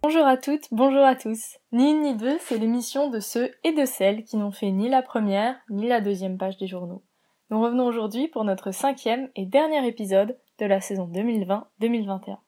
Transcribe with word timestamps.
Bonjour 0.00 0.26
à 0.26 0.36
toutes, 0.38 0.68
bonjour 0.72 1.02
à 1.02 1.14
tous. 1.16 1.58
Ni 1.70 1.90
une 1.90 2.00
ni 2.00 2.16
deux, 2.16 2.38
c'est 2.40 2.56
l'émission 2.56 3.10
de 3.10 3.20
ceux 3.20 3.50
et 3.62 3.72
de 3.72 3.84
celles 3.84 4.24
qui 4.24 4.36
n'ont 4.36 4.52
fait 4.52 4.70
ni 4.70 4.88
la 4.88 5.02
première 5.02 5.56
ni 5.68 5.86
la 5.86 6.00
deuxième 6.00 6.38
page 6.38 6.56
des 6.56 6.66
journaux. 6.66 7.04
Nous 7.50 7.60
revenons 7.60 7.84
aujourd'hui 7.84 8.26
pour 8.28 8.44
notre 8.44 8.70
cinquième 8.70 9.28
et 9.36 9.44
dernier 9.44 9.86
épisode 9.86 10.38
de 10.58 10.66
la 10.66 10.80
saison 10.80 11.08
2020-2021. 11.12 12.38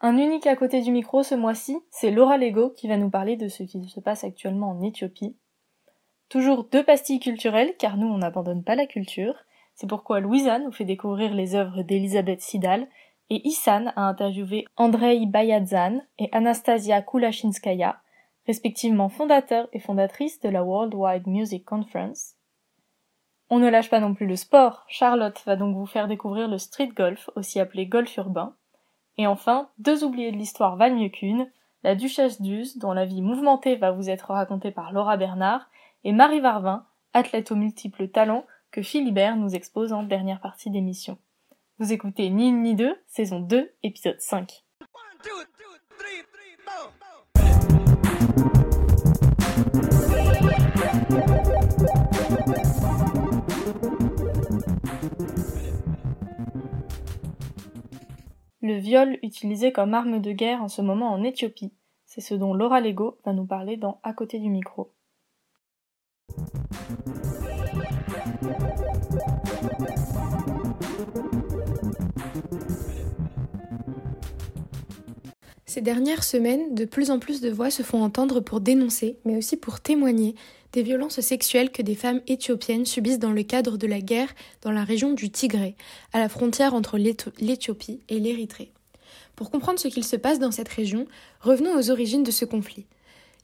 Un 0.00 0.18
unique 0.18 0.46
à 0.46 0.56
côté 0.56 0.82
du 0.82 0.90
micro 0.92 1.22
ce 1.22 1.34
mois-ci, 1.34 1.78
c'est 1.90 2.10
Laura 2.10 2.36
Lego 2.36 2.70
qui 2.70 2.86
va 2.86 2.98
nous 2.98 3.08
parler 3.08 3.36
de 3.36 3.48
ce 3.48 3.62
qui 3.62 3.88
se 3.88 4.00
passe 4.00 4.24
actuellement 4.24 4.70
en 4.70 4.82
Éthiopie. 4.82 5.36
Toujours 6.28 6.64
deux 6.64 6.84
pastilles 6.84 7.20
culturelles, 7.20 7.74
car 7.78 7.96
nous 7.96 8.06
on 8.06 8.18
n'abandonne 8.18 8.62
pas 8.62 8.74
la 8.74 8.86
culture. 8.86 9.34
C'est 9.74 9.86
pourquoi 9.86 10.20
Louisa 10.20 10.58
nous 10.58 10.72
fait 10.72 10.84
découvrir 10.84 11.32
les 11.34 11.54
œuvres 11.54 11.82
d'Elisabeth 11.82 12.40
Sidal 12.40 12.88
et 13.30 13.46
Issan 13.46 13.92
a 13.96 14.02
interviewé 14.02 14.66
Andrei 14.76 15.24
Bayadzan 15.26 16.00
et 16.18 16.28
Anastasia 16.32 17.02
Kulashinskaya, 17.02 18.00
respectivement 18.46 19.08
fondateurs 19.08 19.68
et 19.72 19.80
fondatrices 19.80 20.40
de 20.40 20.48
la 20.48 20.62
World 20.62 20.94
Wide 20.94 21.26
Music 21.26 21.64
Conference. 21.64 22.34
On 23.48 23.58
ne 23.58 23.68
lâche 23.68 23.90
pas 23.90 24.00
non 24.00 24.14
plus 24.14 24.26
le 24.26 24.36
sport. 24.36 24.84
Charlotte 24.88 25.42
va 25.46 25.56
donc 25.56 25.76
vous 25.76 25.86
faire 25.86 26.08
découvrir 26.08 26.48
le 26.48 26.58
street 26.58 26.88
golf, 26.88 27.30
aussi 27.36 27.60
appelé 27.60 27.86
golf 27.86 28.16
urbain. 28.16 28.56
Et 29.18 29.26
enfin, 29.26 29.70
deux 29.78 30.04
oubliés 30.04 30.32
de 30.32 30.36
l'histoire 30.36 30.76
valent 30.76 30.96
mieux 30.96 31.08
qu'une, 31.08 31.50
la 31.82 31.94
Duchesse 31.94 32.42
d'Uz, 32.42 32.78
dont 32.78 32.92
la 32.92 33.06
vie 33.06 33.22
mouvementée 33.22 33.76
va 33.76 33.90
vous 33.90 34.10
être 34.10 34.32
racontée 34.32 34.70
par 34.70 34.92
Laura 34.92 35.16
Bernard, 35.16 35.70
et 36.04 36.12
Marie 36.12 36.40
Varvin, 36.40 36.84
athlète 37.14 37.50
aux 37.50 37.56
multiples 37.56 38.08
talents, 38.08 38.44
que 38.70 38.82
Philibert 38.82 39.36
nous 39.36 39.54
expose 39.54 39.92
en 39.92 40.02
dernière 40.02 40.40
partie 40.40 40.70
d'émission. 40.70 41.16
Vous 41.78 41.92
écoutez 41.92 42.28
Ni 42.30 42.48
une 42.48 42.62
ni 42.62 42.74
deux, 42.74 42.94
saison 43.06 43.40
2, 43.40 43.70
épisode 43.82 44.20
5. 44.20 44.64
Le 58.66 58.78
viol 58.78 59.20
utilisé 59.22 59.70
comme 59.70 59.94
arme 59.94 60.20
de 60.20 60.32
guerre 60.32 60.60
en 60.60 60.66
ce 60.66 60.82
moment 60.82 61.12
en 61.12 61.22
Éthiopie, 61.22 61.72
c'est 62.04 62.20
ce 62.20 62.34
dont 62.34 62.52
Laura 62.52 62.80
Lego 62.80 63.16
va 63.24 63.32
nous 63.32 63.46
parler 63.46 63.76
dans 63.76 64.00
À 64.02 64.12
côté 64.12 64.40
du 64.40 64.50
micro. 64.50 64.92
Ces 75.64 75.80
dernières 75.80 76.24
semaines, 76.24 76.74
de 76.74 76.84
plus 76.84 77.12
en 77.12 77.20
plus 77.20 77.40
de 77.40 77.50
voix 77.50 77.70
se 77.70 77.84
font 77.84 78.02
entendre 78.02 78.40
pour 78.40 78.60
dénoncer, 78.60 79.20
mais 79.24 79.36
aussi 79.36 79.56
pour 79.56 79.78
témoigner, 79.78 80.34
des 80.76 80.82
violences 80.82 81.20
sexuelles 81.20 81.70
que 81.70 81.80
des 81.80 81.94
femmes 81.94 82.20
éthiopiennes 82.26 82.84
subissent 82.84 83.18
dans 83.18 83.32
le 83.32 83.42
cadre 83.42 83.78
de 83.78 83.86
la 83.86 84.02
guerre 84.02 84.28
dans 84.60 84.72
la 84.72 84.84
région 84.84 85.14
du 85.14 85.30
Tigré, 85.30 85.74
à 86.12 86.18
la 86.18 86.28
frontière 86.28 86.74
entre 86.74 86.98
l'Éthiopie 86.98 88.00
et 88.10 88.20
l'Érythrée. 88.20 88.72
Pour 89.36 89.50
comprendre 89.50 89.78
ce 89.78 89.88
qu'il 89.88 90.04
se 90.04 90.16
passe 90.16 90.38
dans 90.38 90.50
cette 90.50 90.68
région, 90.68 91.06
revenons 91.40 91.78
aux 91.78 91.90
origines 91.90 92.24
de 92.24 92.30
ce 92.30 92.44
conflit. 92.44 92.84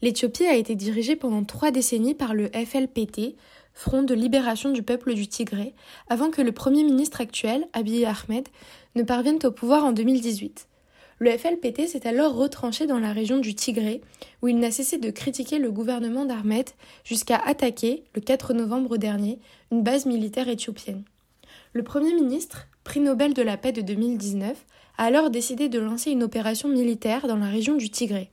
L'Éthiopie 0.03 0.45
a 0.45 0.57
été 0.57 0.75
dirigée 0.75 1.17
pendant 1.17 1.43
trois 1.43 1.71
décennies 1.71 2.15
par 2.15 2.35
le 2.35 2.51
FLPT, 2.51 3.35
Front 3.73 4.03
de 4.03 4.13
libération 4.13 4.71
du 4.71 4.83
peuple 4.83 5.15
du 5.15 5.27
Tigré, 5.27 5.73
avant 6.11 6.29
que 6.29 6.43
le 6.43 6.53
Premier 6.53 6.85
ministre 6.85 7.23
actuel, 7.23 7.67
Abiy 7.73 8.05
Ahmed, 8.05 8.47
ne 8.95 9.05
parvienne 9.05 9.39
au 9.43 9.51
pouvoir 9.51 9.87
en 9.87 9.93
2018. 9.93 10.67
Le 11.23 11.39
FLPT 11.39 11.87
s'est 11.87 12.09
alors 12.09 12.35
retranché 12.35 12.89
dans 12.89 12.99
la 12.99 13.13
région 13.13 13.39
du 13.39 13.55
Tigré, 13.55 14.01
où 14.43 14.49
il 14.49 14.59
n'a 14.59 14.73
cessé 14.73 14.99
de 14.99 15.09
critiquer 15.13 15.61
le 15.61 15.71
gouvernement 15.71 16.25
d'Ahmed 16.25 16.69
jusqu'à 17.05 17.37
attaquer, 17.37 18.03
le 18.17 18.21
4 18.21 18.55
novembre 18.55 18.97
dernier, 18.97 19.39
une 19.71 19.85
base 19.85 20.05
militaire 20.05 20.49
éthiopienne. 20.49 21.05
Le 21.75 21.85
Premier 21.85 22.13
ministre, 22.13 22.67
prix 22.83 22.99
Nobel 22.99 23.35
de 23.35 23.43
la 23.43 23.57
paix 23.57 23.71
de 23.71 23.83
2019, 23.83 24.67
a 24.99 25.05
alors 25.05 25.31
décidé 25.31 25.69
de 25.69 25.79
lancer 25.79 26.11
une 26.11 26.25
opération 26.25 26.69
militaire 26.69 27.29
dans 27.29 27.37
la 27.37 27.47
région 27.47 27.77
du 27.77 27.89
Tigré. 27.89 28.29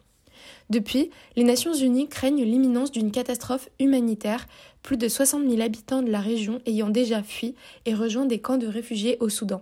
Depuis, 0.71 1.11
les 1.35 1.43
Nations 1.43 1.75
Unies 1.75 2.09
craignent 2.09 2.43
l'imminence 2.43 2.91
d'une 2.91 3.11
catastrophe 3.11 3.69
humanitaire, 3.79 4.47
plus 4.81 4.97
de 4.97 5.07
60 5.07 5.47
000 5.47 5.61
habitants 5.61 6.01
de 6.01 6.09
la 6.09 6.21
région 6.21 6.59
ayant 6.65 6.89
déjà 6.89 7.21
fui 7.21 7.53
et 7.85 7.93
rejoint 7.93 8.25
des 8.25 8.39
camps 8.39 8.57
de 8.57 8.65
réfugiés 8.65 9.17
au 9.19 9.29
Soudan. 9.29 9.61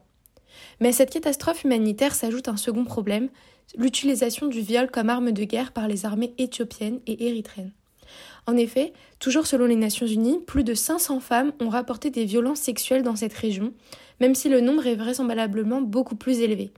Mais 0.80 0.90
à 0.90 0.94
cette 0.94 1.12
catastrophe 1.12 1.64
humanitaire 1.64 2.16
s'ajoute 2.16 2.48
un 2.48 2.58
second 2.58 2.86
problème, 2.86 3.30
l'utilisation 3.78 4.48
du 4.48 4.62
viol 4.62 4.90
comme 4.90 5.10
arme 5.10 5.32
de 5.32 5.44
guerre 5.44 5.72
par 5.72 5.88
les 5.88 6.06
armées 6.06 6.34
éthiopiennes 6.38 7.00
et 7.08 7.28
érythréennes. 7.28 7.74
En 8.46 8.56
effet, 8.56 8.94
toujours 9.20 9.46
selon 9.46 9.66
les 9.66 9.76
Nations 9.76 10.08
Unies, 10.08 10.40
plus 10.48 10.64
de 10.64 10.74
500 10.74 11.20
femmes 11.20 11.52
ont 11.60 11.70
rapporté 11.70 12.10
des 12.10 12.24
violences 12.24 12.62
sexuelles 12.62 13.04
dans 13.04 13.18
cette 13.18 13.34
région, 13.34 13.74
même 14.22 14.36
si 14.36 14.48
le 14.48 14.62
nombre 14.62 14.88
est 14.88 14.96
vraisemblablement 14.96 15.82
beaucoup 15.82 16.16
plus 16.16 16.40
élevé. 16.40 16.72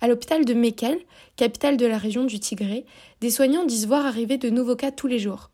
À 0.00 0.08
l'hôpital 0.08 0.44
de 0.44 0.54
Mekelle, 0.54 0.98
capitale 1.36 1.76
de 1.76 1.86
la 1.86 1.98
région 1.98 2.24
du 2.24 2.40
Tigré, 2.40 2.84
des 3.20 3.30
soignants 3.30 3.64
disent 3.64 3.86
voir 3.86 4.04
arriver 4.04 4.36
de 4.36 4.50
nouveaux 4.50 4.76
cas 4.76 4.90
tous 4.90 5.06
les 5.06 5.18
jours. 5.18 5.50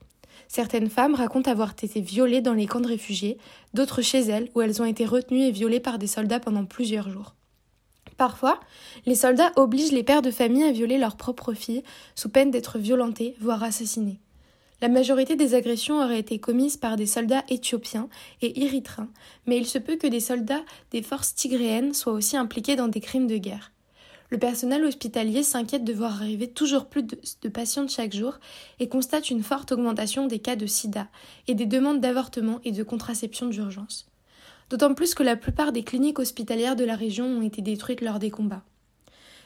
Certaines 0.49 0.91
femmes 0.91 1.15
racontent 1.15 1.51
avoir 1.51 1.71
été 1.71 2.01
violées 2.01 2.41
dans 2.41 2.53
les 2.53 2.67
camps 2.67 2.81
de 2.81 2.89
réfugiés, 2.89 3.39
d'autres 3.73 4.03
chez 4.03 4.21
elles, 4.21 4.51
où 4.55 4.61
elles 4.61 4.83
ont 4.83 4.87
été 4.87 5.07
retenues 5.07 5.47
et 5.47 5.51
violées 5.51 5.81
par 5.81 5.99
des 5.99 6.07
soldats 6.07 6.41
pendant 6.41 6.65
plusieurs 6.65 7.09
jours. 7.09 7.35
Parfois, 8.17 8.61
les 9.07 9.15
soldats 9.15 9.53
obligent 9.57 9.93
les 9.93 10.03
pères 10.03 10.23
de 10.23 10.31
famille 10.31 10.65
à 10.65 10.73
violer 10.73 10.99
leurs 10.99 11.17
propres 11.17 11.55
filles, 11.55 11.83
sous 12.15 12.29
peine 12.29 12.51
d'être 12.51 12.79
violentés, 12.79 13.35
voire 13.41 13.63
assassinés. 13.63 14.21
La 14.81 14.89
majorité 14.89 15.37
des 15.37 15.55
agressions 15.55 16.03
auraient 16.03 16.19
été 16.19 16.41
commises 16.41 16.77
par 16.77 16.97
des 16.97 17.07
soldats 17.07 17.45
éthiopiens 17.49 18.09
et 18.41 18.65
érythréens, 18.65 19.11
mais 19.47 19.57
il 19.57 19.67
se 19.67 19.79
peut 19.79 19.97
que 19.97 20.09
des 20.09 20.21
soldats 20.21 20.65
des 20.91 21.03
forces 21.03 21.35
tigréennes 21.35 21.95
soient 21.95 22.13
aussi 22.13 22.37
impliqués 22.37 22.75
dans 22.75 22.89
des 22.89 23.01
crimes 23.01 23.29
de 23.29 23.37
guerre. 23.37 23.71
Le 24.31 24.39
personnel 24.39 24.85
hospitalier 24.85 25.43
s'inquiète 25.43 25.85
de 25.85 25.93
voir 25.93 26.15
arriver 26.15 26.49
toujours 26.49 26.87
plus 26.87 27.03
de, 27.03 27.19
de, 27.43 27.49
patientes 27.49 27.91
chaque 27.91 28.15
jour 28.15 28.39
et 28.81 28.89
constate 28.89 29.31
une 29.31 29.43
forte 29.43 29.73
augmentation 29.73 30.27
des 30.27 30.39
cas 30.39 30.57
de 30.57 30.67
sida 30.67 31.07
et 31.49 31.55
des 31.55 31.67
demandes 31.67 32.01
d'avortement 32.01 32.59
et 32.65 32.73
de 32.73 32.83
contraception 32.83 33.47
d'urgence 33.47 34.12
d'autant 34.73 34.95
plus 34.95 35.15
que 35.15 35.23
la 35.23 35.37
plupart 35.37 35.71
des 35.71 35.83
cliniques 35.83 36.19
hospitalières 36.19 36.77
de 36.77 36.85
la 36.85 36.97
région 36.97 37.27
ont 37.27 37.43
été 37.43 37.61
détruites 37.61 38.01
lors 38.01 38.19
des 38.19 38.31
combats. 38.31 38.63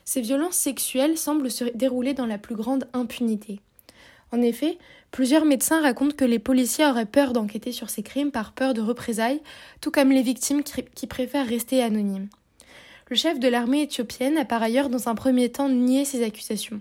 Ces 0.05 0.21
violences 0.21 0.55
sexuelles 0.55 1.19
semblent 1.19 1.51
se 1.51 1.65
dérouler 1.65 2.15
dans 2.15 2.27
la 2.27 2.39
plus 2.39 2.55
grande 2.55 2.87
impunité. 2.93 3.61
En 4.31 4.41
effet, 4.41 4.79
plusieurs 5.11 5.45
médecins 5.45 5.83
racontent 5.83 6.15
que 6.15 6.25
les 6.25 6.39
policiers 6.39 6.87
auraient 6.87 7.07
peur 7.07 7.33
d'enquêter 7.33 7.73
sur 7.73 7.91
ces 7.91 8.05
crimes 8.05 8.31
par 8.31 8.53
peur 8.53 8.73
de 8.73 8.81
représailles, 8.81 9.43
tout 9.81 9.91
comme 9.91 10.13
les 10.13 10.23
victimes 10.23 10.63
qui 10.63 11.09
préfèrent 11.09 11.49
rester 11.49 11.83
anonymes. 11.83 12.29
Le 13.09 13.17
chef 13.17 13.41
de 13.41 13.49
l'armée 13.49 13.83
éthiopienne 13.83 14.39
a 14.39 14.45
par 14.45 14.63
ailleurs 14.63 14.91
dans 14.91 15.09
un 15.09 15.17
premier 15.17 15.51
temps 15.51 15.69
nié 15.69 16.05
ces 16.05 16.23
accusations. 16.23 16.81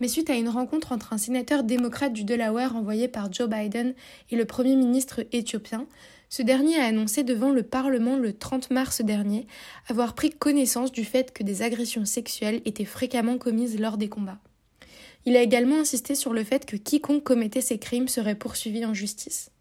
Mais 0.00 0.08
suite 0.08 0.30
à 0.30 0.34
une 0.34 0.48
rencontre 0.48 0.92
entre 0.92 1.12
un 1.12 1.18
sénateur 1.18 1.64
démocrate 1.64 2.14
du 2.14 2.24
Delaware 2.24 2.76
envoyé 2.76 3.08
par 3.08 3.30
Joe 3.30 3.48
Biden 3.48 3.94
et 4.30 4.36
le 4.36 4.44
premier 4.46 4.76
ministre 4.76 5.20
éthiopien, 5.32 5.86
ce 6.34 6.42
dernier 6.42 6.80
a 6.80 6.86
annoncé 6.86 7.22
devant 7.22 7.52
le 7.52 7.62
Parlement 7.62 8.16
le 8.16 8.32
30 8.32 8.72
mars 8.72 9.02
dernier 9.02 9.46
avoir 9.86 10.16
pris 10.16 10.30
connaissance 10.30 10.90
du 10.90 11.04
fait 11.04 11.32
que 11.32 11.44
des 11.44 11.62
agressions 11.62 12.04
sexuelles 12.04 12.60
étaient 12.64 12.84
fréquemment 12.84 13.38
commises 13.38 13.78
lors 13.78 13.96
des 13.98 14.08
combats. 14.08 14.40
Il 15.26 15.36
a 15.36 15.42
également 15.42 15.78
insisté 15.78 16.16
sur 16.16 16.32
le 16.32 16.42
fait 16.42 16.66
que 16.66 16.74
quiconque 16.74 17.22
commettait 17.22 17.60
ces 17.60 17.78
crimes 17.78 18.08
serait 18.08 18.34
poursuivi 18.34 18.84
en 18.84 18.94
justice. 18.94 19.52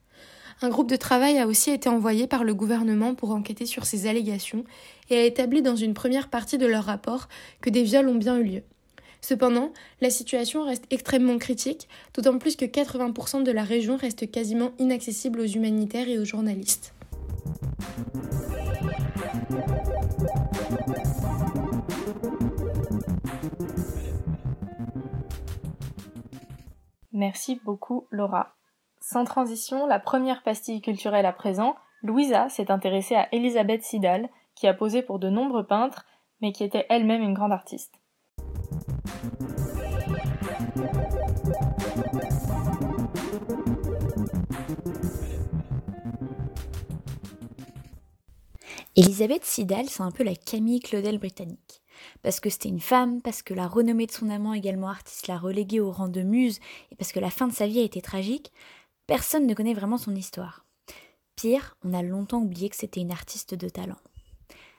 Un 0.63 0.69
groupe 0.69 0.89
de 0.89 0.95
travail 0.95 1.38
a 1.38 1.45
aussi 1.45 1.69
été 1.69 1.89
envoyé 1.89 2.25
par 2.25 2.44
le 2.44 2.56
gouvernement 2.56 3.13
pour 3.13 3.30
enquêter 3.36 3.68
sur 3.68 3.86
ces 3.86 4.07
allégations 4.07 4.63
et 5.12 5.18
a 5.18 5.25
établi 5.25 5.62
dans 5.62 5.75
une 5.75 5.94
première 5.94 6.31
partie 6.31 6.57
de 6.57 6.65
leur 6.65 6.86
rapport 6.86 7.27
que 7.62 7.69
des 7.69 7.83
viols 7.83 8.09
ont 8.09 8.15
bien 8.15 8.36
eu 8.39 8.45
lieu. 8.45 8.63
Cependant, 9.23 9.71
la 10.01 10.09
situation 10.09 10.65
reste 10.65 10.83
extrêmement 10.89 11.37
critique, 11.37 11.87
d'autant 12.13 12.37
plus 12.37 12.57
que 12.57 12.65
80% 12.65 13.43
de 13.43 13.53
la 13.53 13.63
région 13.63 13.95
reste 13.95 14.29
quasiment 14.29 14.71
inaccessible 14.79 15.39
aux 15.39 15.45
humanitaires 15.45 16.09
et 16.09 16.19
aux 16.19 16.25
journalistes. 16.25 16.93
Merci 27.13 27.61
beaucoup 27.63 28.07
Laura. 28.11 28.57
Sans 28.99 29.23
transition, 29.23 29.87
la 29.87 29.99
première 29.99 30.43
pastille 30.43 30.81
culturelle 30.81 31.25
à 31.25 31.31
présent, 31.31 31.77
Louisa 32.01 32.49
s'est 32.49 32.71
intéressée 32.71 33.15
à 33.15 33.33
Elisabeth 33.33 33.83
Sidal, 33.83 34.27
qui 34.53 34.67
a 34.67 34.73
posé 34.73 35.01
pour 35.01 35.17
de 35.17 35.29
nombreux 35.29 35.65
peintres, 35.65 36.05
mais 36.41 36.51
qui 36.51 36.65
était 36.65 36.85
elle-même 36.89 37.21
une 37.21 37.33
grande 37.33 37.53
artiste. 37.53 38.02
Elisabeth 48.95 49.43
Sidal, 49.43 49.89
c'est 49.89 50.01
un 50.01 50.11
peu 50.11 50.23
la 50.23 50.35
Camille 50.35 50.79
Claudel 50.79 51.19
britannique. 51.19 51.81
Parce 52.23 52.39
que 52.39 52.49
c'était 52.49 52.69
une 52.69 52.79
femme, 52.79 53.21
parce 53.21 53.43
que 53.43 53.53
la 53.53 53.67
renommée 53.67 54.07
de 54.07 54.11
son 54.11 54.29
amant, 54.29 54.53
également 54.53 54.89
artiste, 54.89 55.27
l'a 55.27 55.37
reléguée 55.37 55.79
au 55.79 55.91
rang 55.91 56.07
de 56.07 56.21
muse, 56.21 56.59
et 56.91 56.95
parce 56.95 57.11
que 57.11 57.19
la 57.19 57.29
fin 57.29 57.47
de 57.47 57.53
sa 57.53 57.67
vie 57.67 57.79
a 57.79 57.83
été 57.83 58.01
tragique, 58.01 58.51
personne 59.05 59.45
ne 59.45 59.53
connaît 59.53 59.73
vraiment 59.73 59.97
son 59.97 60.15
histoire. 60.15 60.65
Pire, 61.35 61.77
on 61.83 61.93
a 61.93 62.01
longtemps 62.01 62.41
oublié 62.41 62.69
que 62.69 62.75
c'était 62.75 63.01
une 63.01 63.11
artiste 63.11 63.53
de 63.53 63.69
talent. 63.69 63.97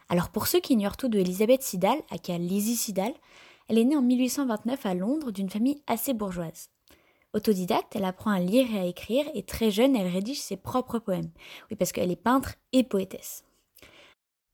Alors 0.08 0.31
pour 0.31 0.46
ceux 0.49 0.61
qui 0.61 0.75
ignorent 0.75 0.96
tout 0.96 1.08
de 1.08 1.19
Elisabeth 1.19 1.62
Sidal, 1.62 1.99
à 2.11 2.19
qui 2.19 2.37
Lizzie 2.37 2.76
Sidal, 2.76 3.14
elle 3.69 3.79
est 3.79 3.85
née 3.85 3.97
en 3.97 4.03
1829 4.03 4.87
à 4.87 4.95
Londres 4.95 5.31
d'une 5.31 5.51
famille 5.51 5.83
assez 5.87 6.13
bourgeoise. 6.13 6.71
Autodidacte, 7.33 7.97
elle 7.97 8.05
apprend 8.05 8.31
à 8.31 8.39
lire 8.39 8.73
et 8.73 8.79
à 8.79 8.87
écrire 8.87 9.27
et 9.35 9.43
très 9.43 9.71
jeune, 9.71 9.97
elle 9.97 10.13
rédige 10.13 10.41
ses 10.41 10.57
propres 10.57 11.01
poèmes. 11.01 11.31
Oui, 11.71 11.77
parce 11.77 11.93
qu'elle 11.93 12.13
est 12.13 12.17
peintre 12.17 12.55
et 12.73 12.85
poétesse. 12.85 13.45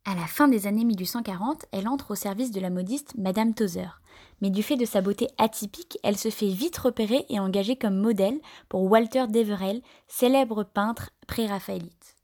À 0.07 0.15
la 0.15 0.27
fin 0.27 0.49
des 0.49 0.67
années 0.67 0.87
1840, 0.87 1.67
elle 1.73 1.87
entre 1.87 2.13
au 2.13 2.15
service 2.15 2.51
de 2.51 2.61
la 2.61 2.71
modiste 2.71 3.13
Madame 3.19 3.53
Tozer. 3.53 4.01
Mais 4.41 4.49
du 4.49 4.63
fait 4.63 4.77
de 4.77 4.87
sa 4.87 5.03
beauté 5.03 5.29
atypique, 5.37 5.99
elle 6.03 6.17
se 6.17 6.31
fait 6.31 6.49
vite 6.49 6.79
repérer 6.79 7.27
et 7.29 7.39
engager 7.39 7.77
comme 7.77 7.97
modèle 7.97 8.41
pour 8.71 8.83
Walter 8.91 9.27
Deverell, 9.29 9.83
célèbre 10.09 10.65
peintre 10.65 11.11
pré-raphaélite. 11.27 12.17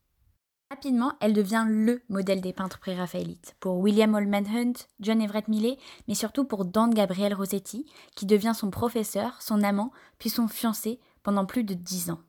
Rapidement, 0.69 1.13
elle 1.21 1.31
devient 1.31 1.65
LE 1.65 2.01
modèle 2.09 2.41
des 2.41 2.51
peintres 2.51 2.79
pré-raphaélites, 2.79 3.55
pour 3.61 3.77
William 3.77 4.13
Holman 4.13 4.45
Hunt, 4.53 4.73
John 4.99 5.21
Everett 5.21 5.47
Millet, 5.47 5.77
mais 6.09 6.13
surtout 6.13 6.43
pour 6.43 6.65
Dan 6.65 6.93
Gabriel 6.93 7.33
Rossetti, 7.33 7.85
qui 8.15 8.25
devient 8.25 8.53
son 8.53 8.69
professeur, 8.69 9.41
son 9.41 9.63
amant, 9.63 9.93
puis 10.19 10.29
son 10.29 10.49
fiancé 10.49 10.99
pendant 11.23 11.45
plus 11.45 11.63
de 11.63 11.73
dix 11.73 12.09
ans. 12.09 12.19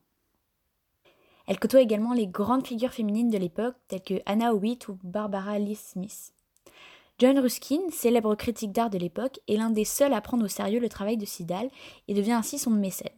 Elle 1.49 1.59
côtoie 1.59 1.81
également 1.81 2.13
les 2.13 2.29
grandes 2.29 2.67
figures 2.67 2.93
féminines 2.93 3.31
de 3.31 3.39
l'époque, 3.39 3.75
telles 3.89 4.03
que 4.03 4.23
Anna 4.25 4.55
Howitt 4.55 4.87
ou 4.87 4.99
Barbara 5.03 5.59
Lee 5.59 5.75
Smith. 5.75 6.33
John 7.19 7.41
Ruskin, 7.41 7.91
célèbre 7.91 8.37
critique 8.37 8.71
d'art 8.71 8.91
de 8.91 8.99
l'époque, 8.99 9.41
est 9.49 9.57
l'un 9.57 9.71
des 9.71 9.85
seuls 9.85 10.15
à 10.15 10.21
prendre 10.21 10.45
au 10.45 10.49
sérieux 10.49 10.79
le 10.79 10.89
travail 10.89 11.17
de 11.17 11.27
Sidal 11.27 11.71
et 12.07 12.15
devient 12.15 12.33
ainsi 12.33 12.59
son 12.59 12.71
mécène. 12.71 13.09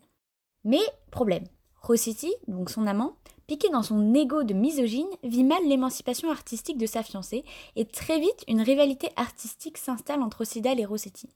Mais, 0.65 0.81
problème, 1.11 1.45
Rossetti, 1.81 2.33
donc 2.47 2.71
son 2.71 2.87
amant, 2.87 3.17
piqué 3.47 3.69
dans 3.71 3.83
son 3.83 4.15
ego 4.15 4.43
de 4.43 4.55
misogyne, 4.55 5.09
vit 5.25 5.45
mal 5.45 5.67
l'émancipation 5.67 6.31
artistique 6.31 6.79
de 6.79 6.87
sa 6.87 7.03
fiancée 7.03 7.45
et 7.75 7.85
très 7.85 8.21
vite 8.21 8.45
une 8.49 8.61
rivalité 8.61 9.09
artistique 9.17 9.79
s'installe 9.79 10.23
entre 10.23 10.45
Sidal 10.45 10.79
et 10.79 10.85
Rossetti. 10.85 11.31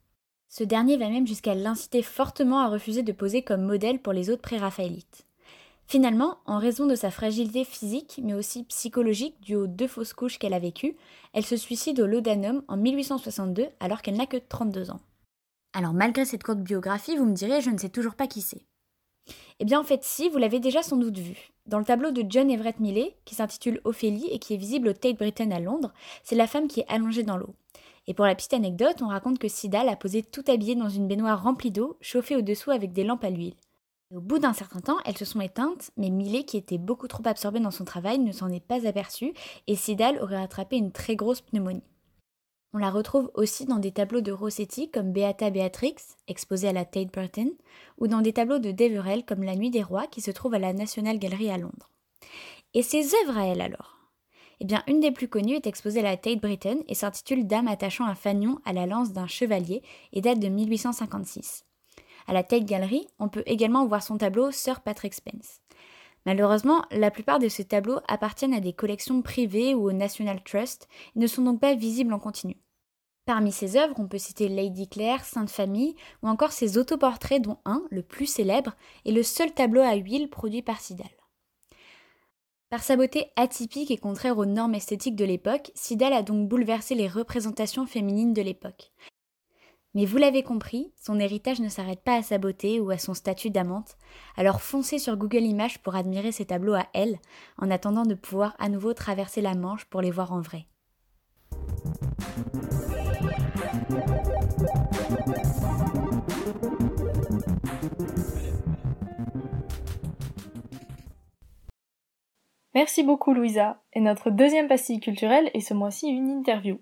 Ce 0.49 0.63
dernier 0.63 0.97
va 0.97 1.09
même 1.09 1.27
jusqu'à 1.27 1.55
l'inciter 1.55 2.03
fortement 2.03 2.61
à 2.61 2.69
refuser 2.69 3.03
de 3.03 3.13
poser 3.13 3.43
comme 3.43 3.65
modèle 3.65 3.99
pour 3.99 4.13
les 4.13 4.31
autres 4.31 4.43
pré-raphaélites. 4.43 5.27
Finalement, 5.87 6.39
en 6.47 6.59
raison 6.59 6.87
de 6.87 6.95
sa 6.95 7.11
fragilité 7.11 7.65
physique, 7.65 8.21
mais 8.23 8.35
aussi 8.35 8.65
psychologique 8.65 9.35
due 9.41 9.57
aux 9.57 9.67
deux 9.67 9.89
fausses 9.89 10.13
couches 10.13 10.39
qu'elle 10.39 10.55
a 10.55 10.59
vécues, 10.59 10.97
elle 11.33 11.45
se 11.45 11.57
suicide 11.57 12.01
au 12.01 12.07
Laudanum 12.07 12.63
en 12.69 12.77
1862 12.77 13.67
alors 13.81 14.03
qu'elle 14.03 14.17
n'a 14.17 14.27
que 14.27 14.37
32 14.37 14.91
ans. 14.91 15.01
Alors 15.73 15.93
malgré 15.93 16.25
cette 16.25 16.45
courte 16.45 16.61
biographie, 16.61 17.17
vous 17.17 17.27
me 17.27 17.35
direz, 17.35 17.61
je 17.61 17.71
ne 17.71 17.79
sais 17.79 17.89
toujours 17.89 18.15
pas 18.15 18.29
qui 18.29 18.41
c'est. 18.41 18.65
Eh 19.61 19.65
bien 19.65 19.81
en 19.81 19.85
fait 19.85 20.05
si, 20.05 20.29
vous 20.29 20.39
l'avez 20.39 20.61
déjà 20.61 20.83
sans 20.83 20.97
doute 20.97 21.19
vu. 21.19 21.51
Dans 21.67 21.79
le 21.79 21.85
tableau 21.85 22.11
de 22.11 22.25
John 22.29 22.51
Everett 22.51 22.81
Millet, 22.81 23.17
qui 23.25 23.35
s'intitule 23.35 23.81
Ophélie 23.85 24.29
et 24.31 24.39
qui 24.39 24.55
est 24.55 24.59
visible 24.59 24.89
au 24.89 24.93
Tate 24.93 25.17
Britain 25.17 25.51
à 25.51 25.61
Londres, 25.61 25.93
c'est 26.23 26.35
la 26.35 26.47
femme 26.47 26.69
qui 26.69 26.81
est 26.81 26.89
allongée 26.89 27.23
dans 27.23 27.37
l'eau. 27.37 27.55
Et 28.07 28.15
pour 28.15 28.27
la 28.27 28.35
petite 28.35 28.53
anecdote, 28.53 29.01
on 29.01 29.09
raconte 29.09 29.39
que 29.39 29.49
Sidal 29.49 29.89
a 29.89 29.97
posé 29.97 30.23
tout 30.23 30.45
habillée 30.49 30.75
dans 30.75 30.91
une 30.91 31.09
baignoire 31.09 31.43
remplie 31.43 31.71
d'eau, 31.71 31.97
chauffée 32.01 32.37
au-dessous 32.37 32.71
avec 32.71 32.93
des 32.93 33.05
lampes 33.05 33.25
à 33.25 33.31
l'huile. 33.31 33.55
Au 34.15 34.21
bout 34.21 34.39
d'un 34.39 34.53
certain 34.53 34.81
temps, 34.81 34.99
elles 35.07 35.17
se 35.17 35.25
sont 35.25 35.41
éteintes, 35.41 35.91
mais 35.97 36.11
Millet, 36.11 36.45
qui 36.45 36.57
était 36.57 36.79
beaucoup 36.79 37.09
trop 37.09 37.23
absorbé 37.25 37.61
dans 37.61 37.71
son 37.71 37.85
travail, 37.85 38.19
ne 38.19 38.33
s'en 38.33 38.51
est 38.51 38.65
pas 38.65 38.87
aperçu 38.87 39.33
et 39.67 39.75
Sidal 39.75 40.21
aurait 40.21 40.43
attrapé 40.43 40.77
une 40.77 40.93
très 40.93 41.17
grosse 41.17 41.41
pneumonie. 41.41 41.83
On 42.77 42.79
la 42.79 42.91
retrouve 42.91 43.31
aussi 43.35 43.67
dans 43.67 43.79
des 43.79 43.93
tableaux 43.93 44.21
de 44.21 44.33
Rossetti 44.33 44.91
comme 44.91 45.13
Beata 45.13 45.49
Beatrix, 45.51 45.95
exposée 46.27 46.67
à 46.67 46.73
la 46.73 46.85
Tate 46.85 47.13
Britain, 47.13 47.51
ou 47.99 48.09
dans 48.09 48.21
des 48.21 48.33
tableaux 48.33 48.59
de 48.59 48.73
Deverell 48.73 49.25
comme 49.25 49.45
La 49.45 49.55
Nuit 49.55 49.71
des 49.71 49.85
Rois, 49.85 50.09
qui 50.09 50.21
se 50.21 50.33
trouve 50.33 50.55
à 50.55 50.59
la 50.59 50.73
National 50.73 51.21
Gallery 51.21 51.51
à 51.51 51.57
Londres. 51.57 51.93
Et 52.75 52.83
ses 52.83 53.15
œuvres 53.15 53.39
à 53.39 53.47
elle 53.47 53.61
alors? 53.61 54.01
Eh 54.59 54.65
bien, 54.65 54.83
une 54.89 54.99
des 54.99 55.13
plus 55.13 55.29
connues 55.29 55.55
est 55.55 55.69
exposée 55.69 56.01
à 56.01 56.03
la 56.03 56.17
Tate 56.17 56.41
Britain 56.41 56.79
et 56.89 56.97
s'intitule 56.97 57.47
Dame 57.47 57.69
attachant 57.69 58.07
un 58.07 58.17
fanion 58.17 58.59
à 58.65 58.73
la 58.73 58.87
lance 58.87 59.13
d'un 59.13 59.29
chevalier 59.29 59.85
et 60.13 60.21
date 60.21 60.41
de 60.41 60.49
1856. 60.49 61.65
À 62.27 62.33
la 62.33 62.43
Tate 62.43 62.65
Gallery, 62.65 63.07
on 63.21 63.29
peut 63.29 63.45
également 63.47 63.87
voir 63.87 64.03
son 64.03 64.19
tableau 64.19 64.51
Sir 64.51 64.81
Patrick 64.81 65.15
Spence. 65.15 65.61
Malheureusement, 66.27 66.85
la 66.91 67.13
plupart 67.13 67.39
de 67.39 67.49
ces 67.49 67.67
tableaux 67.67 68.01
appartiennent 68.09 68.55
à 68.55 68.59
des 68.59 68.73
collections 68.73 69.23
privées 69.23 69.75
ou 69.75 69.89
au 69.89 69.93
National 69.93 70.43
Trust 70.43 70.89
et 71.15 71.21
ne 71.21 71.29
sont 71.29 71.43
donc 71.43 71.61
pas 71.61 71.77
visibles 71.77 72.13
en 72.13 72.19
continu. 72.19 72.57
Parmi 73.27 73.53
ses 73.53 73.77
œuvres, 73.79 73.95
on 73.99 74.07
peut 74.07 74.19
citer 74.19 74.49
Lady 74.49 74.87
Claire, 74.87 75.25
Sainte 75.25 75.51
Famille 75.51 75.97
ou 76.23 76.29
encore 76.29 76.53
ses 76.53 76.77
autoportraits 76.77 77.41
dont 77.41 77.59
un, 77.65 77.83
le 77.91 78.03
plus 78.03 78.27
célèbre, 78.27 78.77
est 79.07 79.13
le 79.13 79.23
seul 79.23 79.53
tableau 79.53 79.81
à 79.81 79.95
huile 79.95 80.29
produit 80.29 80.61
par 80.61 80.79
Sidal. 80.79 81.09
Par 82.69 82.83
sa 82.83 82.97
beauté 82.97 83.31
atypique 83.37 83.91
et 83.91 83.97
contraire 83.97 84.37
aux 84.37 84.45
normes 84.45 84.75
esthétiques 84.75 85.17
de 85.17 85.25
l'époque, 85.25 85.71
Sidal 85.75 86.13
a 86.13 86.23
donc 86.23 86.49
bouleversé 86.49 86.95
les 86.95 87.09
représentations 87.09 87.87
féminines 87.87 88.35
de 88.35 88.43
l'époque. 88.43 88.93
Mais 89.95 90.05
vous 90.05 90.17
l'avez 90.19 90.43
compris, 90.43 90.93
son 91.01 91.21
héritage 91.21 91.61
ne 91.61 91.69
s'arrête 91.69 92.03
pas 92.03 92.17
à 92.17 92.23
sa 92.23 92.37
beauté 92.37 92.81
ou 92.81 92.91
à 92.91 92.99
son 92.99 93.15
statut 93.15 93.51
d'amante, 93.51 93.97
alors 94.37 94.61
foncez 94.61 94.99
sur 94.99 95.17
Google 95.17 95.45
Images 95.45 95.79
pour 95.79 95.95
admirer 95.95 96.33
ses 96.33 96.47
tableaux 96.47 96.75
à 96.75 96.89
elle, 96.93 97.19
en 97.59 97.71
attendant 97.71 98.03
de 98.03 98.15
pouvoir 98.15 98.55
à 98.59 98.69
nouveau 98.69 98.93
traverser 98.93 99.41
la 99.41 99.55
Manche 99.55 99.85
pour 99.85 100.03
les 100.03 100.11
voir 100.11 100.33
en 100.33 100.41
vrai. 100.41 100.67
Merci 112.75 113.05
beaucoup 113.05 113.35
Louisa, 113.35 113.81
et 113.93 114.01
notre 114.01 114.31
deuxième 114.31 114.69
pastille 114.69 115.01
culturelle 115.01 115.51
est 115.55 115.61
ce 115.61 115.75
mois-ci 115.75 116.09
une 116.09 116.29
interview. 116.29 116.81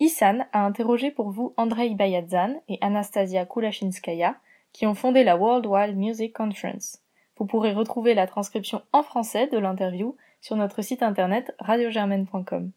Isan 0.00 0.38
a 0.52 0.64
interrogé 0.64 1.10
pour 1.10 1.30
vous 1.30 1.54
Andrei 1.56 1.94
Bayadzan 1.94 2.62
et 2.68 2.78
Anastasia 2.80 3.44
Kulashinskaya, 3.44 4.36
qui 4.72 4.86
ont 4.86 4.94
fondé 4.94 5.22
la 5.22 5.36
World 5.36 5.66
Wild 5.66 5.96
Music 5.96 6.34
Conference. 6.34 7.02
Vous 7.36 7.46
pourrez 7.46 7.72
retrouver 7.72 8.14
la 8.14 8.26
transcription 8.26 8.82
en 8.92 9.02
français 9.02 9.46
de 9.46 9.58
l'interview 9.58 10.16
sur 10.40 10.56
notre 10.56 10.82
site 10.82 11.02
internet 11.02 11.54
radiogermaine.com. 11.58 12.72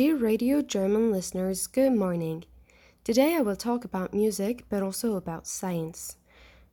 Dear 0.00 0.16
Radio 0.16 0.62
German 0.62 1.12
listeners, 1.12 1.66
good 1.66 1.92
morning. 1.92 2.44
Today 3.04 3.34
I 3.34 3.42
will 3.42 3.54
talk 3.54 3.84
about 3.84 4.14
music, 4.14 4.64
but 4.70 4.82
also 4.82 5.14
about 5.14 5.46
science. 5.46 6.16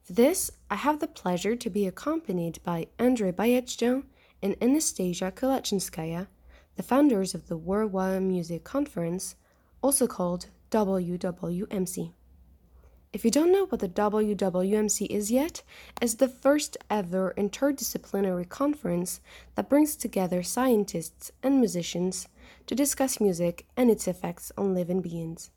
For 0.02 0.14
this, 0.14 0.50
I 0.72 0.76
have 0.76 1.02
the 1.02 1.10
pleasure 1.10 1.54
to 1.54 1.70
be 1.70 1.86
accompanied 1.86 2.64
by 2.64 2.88
Andrei 2.98 3.34
Bayetjan 3.34 4.04
and 4.42 4.56
Anastasia 4.62 5.34
Kulachinskaya, 5.36 6.28
the 6.78 6.84
founders 6.84 7.36
of 7.36 7.50
the 7.50 7.58
Worldwide 7.58 8.22
Music 8.22 8.64
Conference, 8.64 9.36
also 9.82 10.08
called 10.08 10.48
WWMC. 10.72 12.14
If 13.12 13.26
you 13.26 13.32
don't 13.32 13.52
know 13.52 13.66
what 13.66 13.82
the 13.82 13.90
WWMC 13.90 15.06
is 15.08 15.32
yet, 15.32 15.64
it's 16.02 16.14
the 16.14 16.30
first 16.30 16.78
ever 16.90 17.34
interdisciplinary 17.38 18.48
conference 18.48 19.20
that 19.56 19.68
brings 19.68 19.98
together 19.98 20.44
scientists 20.44 21.34
and 21.44 21.60
musicians 21.60 22.30
to 22.68 22.76
discuss 22.76 23.20
music 23.20 23.66
and 23.76 23.90
its 23.90 24.08
effects 24.08 24.52
on 24.58 24.76
living 24.76 25.02
beings. 25.02 25.50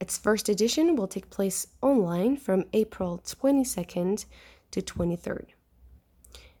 Its 0.00 0.18
first 0.18 0.48
edition 0.48 0.96
will 0.96 1.08
take 1.08 1.30
place 1.30 1.66
online 1.80 2.36
from 2.36 2.64
April 2.72 3.22
22nd 3.24 4.26
to 4.70 4.82
23rd. 4.82 5.46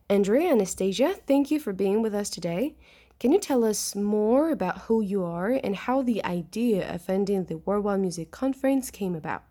Andrea 0.08 0.52
Anastasia, 0.52 1.14
thank 1.26 1.50
you 1.50 1.58
for 1.58 1.72
being 1.72 2.00
with 2.00 2.14
us 2.14 2.30
today. 2.30 2.76
Can 3.18 3.32
you 3.32 3.40
tell 3.40 3.64
us 3.64 3.96
more 3.96 4.50
about 4.50 4.82
who 4.82 5.00
you 5.00 5.24
are 5.24 5.58
and 5.64 5.74
how 5.74 6.02
the 6.02 6.24
idea 6.24 6.88
of 6.94 7.08
ending 7.08 7.44
the 7.44 7.56
Worldwide 7.56 8.00
Music 8.00 8.30
Conference 8.30 8.90
came 8.90 9.14
about? 9.14 9.42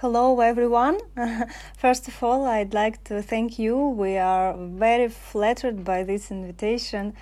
Hello, 0.00 0.40
everyone. 0.40 0.98
First 1.76 2.08
of 2.08 2.24
all, 2.24 2.44
I'd 2.46 2.74
like 2.74 3.04
to 3.04 3.22
thank 3.22 3.58
you. 3.58 3.76
We 3.78 4.16
are 4.16 4.56
very 4.56 5.08
flattered 5.08 5.84
by 5.84 6.02
this 6.02 6.30
invitation. 6.30 7.14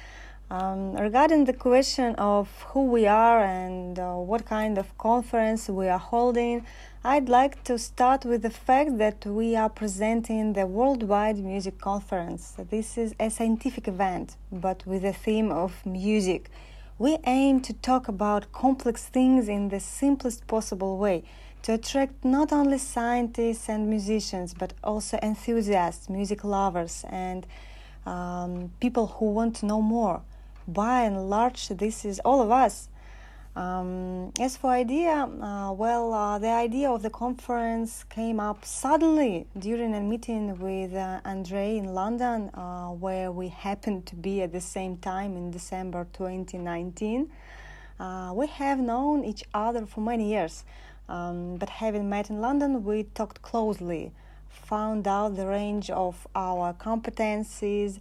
Um, 0.53 0.97
regarding 0.97 1.45
the 1.45 1.53
question 1.53 2.17
of 2.17 2.49
who 2.71 2.87
we 2.87 3.07
are 3.07 3.41
and 3.41 3.97
uh, 3.97 4.15
what 4.15 4.47
kind 4.47 4.79
of 4.79 4.99
conference 4.99 5.69
we 5.69 5.87
are 5.87 5.97
holding, 6.01 6.67
I'd 7.05 7.29
like 7.29 7.63
to 7.65 7.79
start 7.79 8.25
with 8.25 8.43
the 8.43 8.51
fact 8.51 8.99
that 8.99 9.25
we 9.25 9.55
are 9.55 9.69
presenting 9.69 10.55
the 10.55 10.67
Worldwide 10.67 11.39
Music 11.39 11.79
Conference. 11.79 12.57
This 12.69 12.99
is 12.99 13.15
a 13.21 13.31
scientific 13.31 13.87
event, 13.87 14.35
but 14.51 14.85
with 14.85 15.05
a 15.05 15.13
theme 15.13 15.53
of 15.53 15.87
music. 15.87 16.51
We 16.99 17.19
aim 17.27 17.61
to 17.61 17.73
talk 17.73 18.09
about 18.09 18.51
complex 18.51 19.07
things 19.07 19.49
in 19.49 19.69
the 19.69 19.79
simplest 19.79 20.49
possible 20.49 20.99
way 20.99 21.23
to 21.63 21.75
attract 21.75 22.25
not 22.25 22.53
only 22.53 22.79
scientists 22.79 23.69
and 23.69 23.89
musicians 23.89 24.53
but 24.53 24.73
also 24.83 25.17
enthusiasts, 25.23 26.09
music 26.09 26.43
lovers, 26.43 27.05
and 27.09 27.47
um, 28.05 28.73
people 28.81 29.07
who 29.07 29.27
want 29.27 29.55
to 29.57 29.67
know 29.67 29.81
more. 29.81 30.23
By 30.69 31.03
and 31.03 31.31
large, 31.31 31.69
this 31.69 32.05
is 32.05 32.21
all 32.21 32.43
of 32.43 32.51
us. 32.51 32.89
Um, 33.57 34.33
as 34.39 34.57
for 34.57 34.71
idea, 34.71 35.11
uh, 35.11 35.73
well, 35.73 36.15
uh, 36.15 36.39
the 36.39 36.51
idea 36.51 36.89
of 36.91 37.03
the 37.03 37.11
conference 37.11 38.05
came 38.05 38.39
up 38.39 38.65
suddenly 38.65 39.47
during 39.59 39.95
a 39.95 40.01
meeting 40.01 40.57
with 40.59 40.95
uh, 40.95 41.21
Andre 41.25 41.77
in 41.77 41.95
London, 41.95 42.51
uh, 42.55 42.89
where 42.89 43.33
we 43.33 43.49
happened 43.49 44.07
to 44.07 44.15
be 44.15 44.43
at 44.43 44.53
the 44.53 44.61
same 44.61 44.99
time 44.99 45.37
in 45.37 45.51
December 45.51 46.07
2019. 46.13 47.29
Uh, 47.99 48.33
we 48.35 48.47
have 48.47 48.79
known 48.79 49.25
each 49.25 49.45
other 49.53 49.85
for 49.85 50.01
many 50.01 50.31
years, 50.31 50.65
um, 51.09 51.57
but 51.57 51.69
having 51.69 52.09
met 52.09 52.31
in 52.31 52.41
London, 52.41 52.85
we 52.85 53.03
talked 53.03 53.43
closely, 53.43 54.13
found 54.49 55.09
out 55.09 55.35
the 55.35 55.47
range 55.47 55.91
of 55.91 56.29
our 56.37 56.73
competencies 56.73 57.99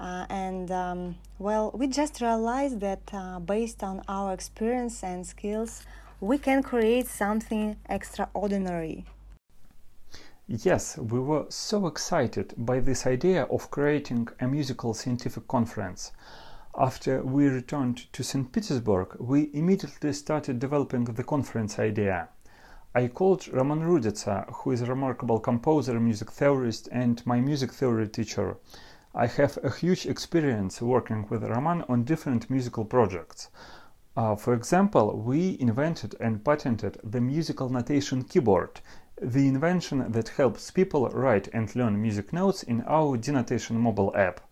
uh, 0.00 0.24
and 0.30 0.70
um, 0.70 1.16
well, 1.38 1.70
we 1.74 1.86
just 1.86 2.20
realized 2.20 2.80
that 2.80 3.02
uh, 3.12 3.38
based 3.38 3.82
on 3.84 4.02
our 4.08 4.32
experience 4.32 5.04
and 5.04 5.26
skills, 5.26 5.84
we 6.20 6.38
can 6.38 6.62
create 6.62 7.06
something 7.06 7.76
extraordinary. 7.88 9.04
Yes, 10.48 10.98
we 10.98 11.20
were 11.20 11.46
so 11.48 11.86
excited 11.86 12.54
by 12.56 12.80
this 12.80 13.06
idea 13.06 13.44
of 13.44 13.70
creating 13.70 14.28
a 14.40 14.48
musical 14.48 14.94
scientific 14.94 15.46
conference. 15.46 16.12
After 16.76 17.22
we 17.22 17.46
returned 17.46 18.12
to 18.12 18.24
St. 18.24 18.50
Petersburg, 18.50 19.16
we 19.20 19.50
immediately 19.52 20.12
started 20.12 20.58
developing 20.58 21.04
the 21.04 21.24
conference 21.24 21.78
idea. 21.78 22.28
I 22.94 23.06
called 23.06 23.46
Roman 23.48 23.82
Ruditsa, 23.82 24.52
who 24.52 24.72
is 24.72 24.80
a 24.80 24.86
remarkable 24.86 25.38
composer, 25.38 26.00
music 26.00 26.32
theorist, 26.32 26.88
and 26.90 27.24
my 27.24 27.40
music 27.40 27.72
theory 27.72 28.08
teacher. 28.08 28.56
I 29.14 29.26
have 29.26 29.58
a 29.64 29.70
huge 29.70 30.06
experience 30.06 30.80
working 30.80 31.26
with 31.28 31.42
Roman 31.42 31.82
on 31.88 32.04
different 32.04 32.48
musical 32.48 32.84
projects. 32.84 33.48
Uh, 34.16 34.36
for 34.36 34.54
example, 34.54 35.18
we 35.18 35.56
invented 35.58 36.14
and 36.20 36.44
patented 36.44 36.98
the 37.02 37.20
musical 37.20 37.68
notation 37.68 38.22
keyboard, 38.22 38.80
the 39.20 39.48
invention 39.48 40.12
that 40.12 40.28
helps 40.28 40.70
people 40.70 41.08
write 41.08 41.48
and 41.52 41.74
learn 41.74 42.00
music 42.00 42.32
notes 42.32 42.62
in 42.62 42.82
our 42.82 43.16
denotation 43.16 43.78
mobile 43.78 44.16
app. 44.16 44.42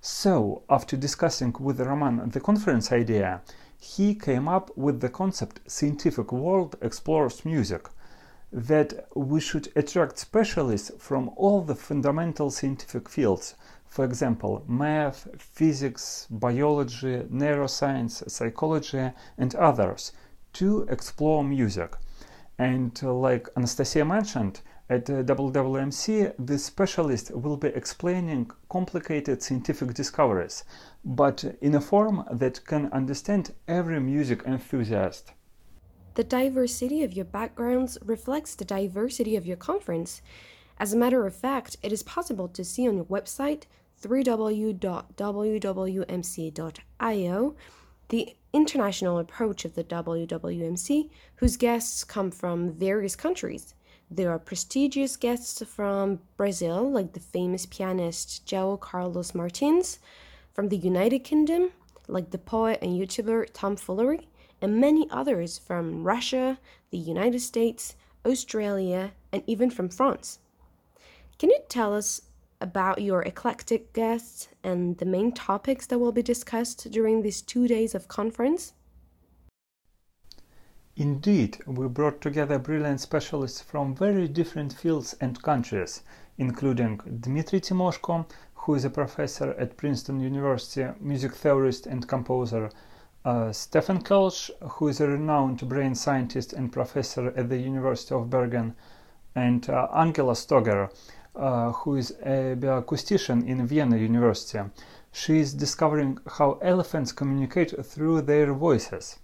So, 0.00 0.62
after 0.70 0.96
discussing 0.96 1.52
with 1.58 1.80
Roman 1.80 2.30
the 2.30 2.40
conference 2.40 2.92
idea, 2.92 3.42
he 3.78 4.14
came 4.14 4.46
up 4.46 4.70
with 4.76 5.00
the 5.00 5.08
concept 5.08 5.58
Scientific 5.66 6.30
World 6.30 6.76
Explores 6.80 7.44
Music– 7.44 7.88
that 8.52 9.08
we 9.14 9.40
should 9.40 9.72
attract 9.74 10.18
specialists 10.18 10.90
from 10.98 11.30
all 11.36 11.62
the 11.62 11.74
fundamental 11.74 12.50
scientific 12.50 13.08
fields, 13.08 13.54
for 13.92 14.06
example, 14.06 14.64
math, 14.66 15.28
physics, 15.38 16.26
biology, 16.30 17.24
neuroscience, 17.30 18.28
psychology, 18.30 19.10
and 19.36 19.54
others, 19.56 20.12
to 20.54 20.86
explore 20.88 21.44
music. 21.44 21.92
And 22.58 22.98
uh, 23.02 23.12
like 23.12 23.50
Anastasia 23.54 24.02
mentioned, 24.02 24.62
at 24.88 25.10
uh, 25.10 25.22
WWMC, 25.24 26.32
the 26.38 26.58
specialist 26.58 27.32
will 27.32 27.58
be 27.58 27.68
explaining 27.68 28.50
complicated 28.70 29.42
scientific 29.42 29.92
discoveries, 29.92 30.64
but 31.04 31.44
in 31.60 31.74
a 31.74 31.80
form 31.80 32.24
that 32.30 32.64
can 32.64 32.90
understand 32.92 33.52
every 33.68 34.00
music 34.00 34.42
enthusiast. 34.46 35.32
The 36.14 36.24
diversity 36.24 37.02
of 37.04 37.12
your 37.12 37.26
backgrounds 37.26 37.98
reflects 38.02 38.54
the 38.54 38.64
diversity 38.64 39.36
of 39.36 39.44
your 39.44 39.58
conference. 39.58 40.22
As 40.78 40.94
a 40.94 40.96
matter 40.96 41.26
of 41.26 41.36
fact, 41.36 41.76
it 41.82 41.92
is 41.92 42.02
possible 42.02 42.48
to 42.48 42.64
see 42.64 42.88
on 42.88 42.96
your 42.96 43.04
website 43.04 43.64
www.wwmc.io 44.02 44.76
the 48.12 48.36
international 48.52 49.18
approach 49.18 49.64
of 49.64 49.74
the 49.74 49.84
WWMC, 49.84 51.08
whose 51.36 51.56
guests 51.56 52.04
come 52.04 52.30
from 52.30 52.70
various 52.74 53.16
countries. 53.16 53.74
There 54.10 54.30
are 54.30 54.38
prestigious 54.38 55.16
guests 55.16 55.62
from 55.64 56.20
Brazil, 56.36 56.90
like 56.90 57.14
the 57.14 57.20
famous 57.20 57.64
pianist 57.64 58.44
João 58.44 58.78
Carlos 58.78 59.34
Martins, 59.34 59.98
from 60.52 60.68
the 60.68 60.76
United 60.76 61.20
Kingdom, 61.20 61.70
like 62.06 62.30
the 62.32 62.38
poet 62.38 62.80
and 62.82 62.92
YouTuber 62.92 63.46
Tom 63.54 63.76
Foolery, 63.76 64.28
and 64.60 64.78
many 64.78 65.08
others 65.10 65.56
from 65.56 66.04
Russia, 66.04 66.58
the 66.90 66.98
United 66.98 67.40
States, 67.40 67.96
Australia, 68.26 69.12
and 69.32 69.42
even 69.46 69.70
from 69.70 69.88
France. 69.88 70.38
Can 71.38 71.48
you 71.48 71.60
tell 71.70 71.94
us 71.94 72.20
about 72.62 73.02
your 73.02 73.22
eclectic 73.22 73.92
guests 73.92 74.48
and 74.62 74.96
the 74.98 75.04
main 75.04 75.32
topics 75.32 75.86
that 75.86 75.98
will 75.98 76.12
be 76.12 76.22
discussed 76.22 76.90
during 76.90 77.22
these 77.22 77.42
two 77.42 77.66
days 77.66 77.94
of 77.94 78.08
conference? 78.08 78.72
Indeed, 80.96 81.58
we 81.66 81.88
brought 81.88 82.20
together 82.20 82.58
brilliant 82.58 83.00
specialists 83.00 83.62
from 83.62 83.94
very 83.94 84.28
different 84.28 84.74
fields 84.74 85.14
and 85.20 85.42
countries, 85.42 86.02
including 86.38 86.98
Dmitry 87.20 87.60
Timoshko, 87.60 88.26
who 88.54 88.74
is 88.74 88.84
a 88.84 88.90
professor 88.90 89.52
at 89.58 89.76
Princeton 89.76 90.20
University, 90.20 90.86
music 91.00 91.34
theorist 91.34 91.86
and 91.86 92.06
composer, 92.06 92.70
uh, 93.24 93.50
Stefan 93.52 94.02
Kelch, 94.02 94.50
who 94.60 94.88
is 94.88 95.00
a 95.00 95.08
renowned 95.08 95.68
brain 95.68 95.94
scientist 95.94 96.52
and 96.52 96.72
professor 96.72 97.32
at 97.36 97.48
the 97.48 97.58
University 97.58 98.14
of 98.14 98.28
Bergen, 98.28 98.74
and 99.34 99.70
uh, 99.70 99.88
Angela 99.94 100.34
Stoger, 100.34 100.90
uh, 101.34 101.72
who 101.72 101.96
is 101.96 102.10
a 102.22 102.56
bioacoustician 102.58 103.46
in 103.46 103.66
Vienna 103.66 103.96
University. 103.96 104.60
She 105.12 105.40
is 105.40 105.54
discovering 105.54 106.18
how 106.26 106.58
elephants 106.62 107.12
communicate 107.12 107.74
through 107.84 108.22
their 108.22 108.52
voices. 108.52 109.18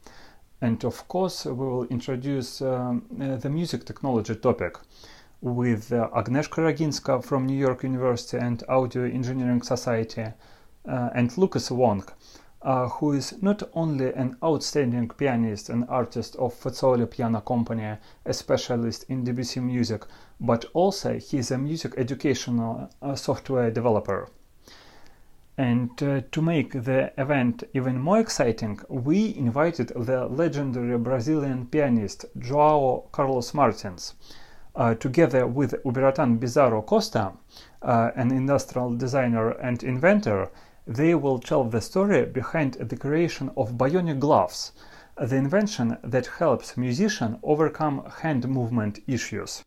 And 0.60 0.84
of 0.84 1.06
course, 1.08 1.44
we 1.44 1.52
will 1.52 1.84
introduce 1.84 2.60
um, 2.60 3.04
uh, 3.20 3.36
the 3.36 3.48
music 3.48 3.84
technology 3.84 4.34
topic 4.34 4.76
with 5.40 5.92
uh, 5.92 6.08
Agnieszka 6.14 6.62
Raginska 6.62 7.24
from 7.24 7.46
New 7.46 7.56
York 7.56 7.84
University 7.84 8.38
and 8.38 8.64
Audio 8.68 9.04
Engineering 9.04 9.62
Society 9.62 10.26
uh, 10.88 11.10
and 11.14 11.36
Lucas 11.38 11.70
Wong, 11.70 12.04
uh, 12.62 12.88
who 12.88 13.12
is 13.12 13.40
not 13.40 13.62
only 13.74 14.12
an 14.14 14.36
outstanding 14.42 15.08
pianist 15.08 15.68
and 15.68 15.84
artist 15.88 16.34
of 16.36 16.54
Fazoli 16.54 17.08
Piano 17.08 17.40
Company, 17.40 17.96
a 18.24 18.32
specialist 18.34 19.04
in 19.08 19.22
Debussy 19.22 19.60
music, 19.60 20.04
but 20.40 20.64
also 20.72 21.18
he 21.18 21.38
is 21.38 21.50
a 21.50 21.58
music 21.58 21.94
educational 21.96 22.90
uh, 23.02 23.14
software 23.14 23.70
developer. 23.70 24.28
And 25.56 26.00
uh, 26.00 26.20
to 26.30 26.40
make 26.40 26.84
the 26.84 27.12
event 27.20 27.64
even 27.74 28.00
more 28.00 28.20
exciting, 28.20 28.78
we 28.88 29.34
invited 29.34 29.88
the 29.88 30.26
legendary 30.26 30.96
Brazilian 30.98 31.66
pianist 31.66 32.24
Joao 32.38 33.08
Carlos 33.10 33.52
Martins. 33.54 34.14
Uh, 34.76 34.94
together 34.94 35.44
with 35.48 35.74
Uberatan 35.84 36.38
Bizarro 36.38 36.86
Costa, 36.86 37.32
uh, 37.82 38.12
an 38.14 38.30
industrial 38.30 38.94
designer 38.94 39.50
and 39.50 39.82
inventor, 39.82 40.48
they 40.86 41.16
will 41.16 41.40
tell 41.40 41.64
the 41.64 41.80
story 41.80 42.24
behind 42.24 42.74
the 42.74 42.96
creation 42.96 43.50
of 43.56 43.72
bionic 43.72 44.20
gloves, 44.20 44.70
the 45.16 45.34
invention 45.34 45.98
that 46.04 46.26
helps 46.38 46.76
musicians 46.76 47.38
overcome 47.42 48.04
hand 48.22 48.48
movement 48.48 49.00
issues. 49.08 49.64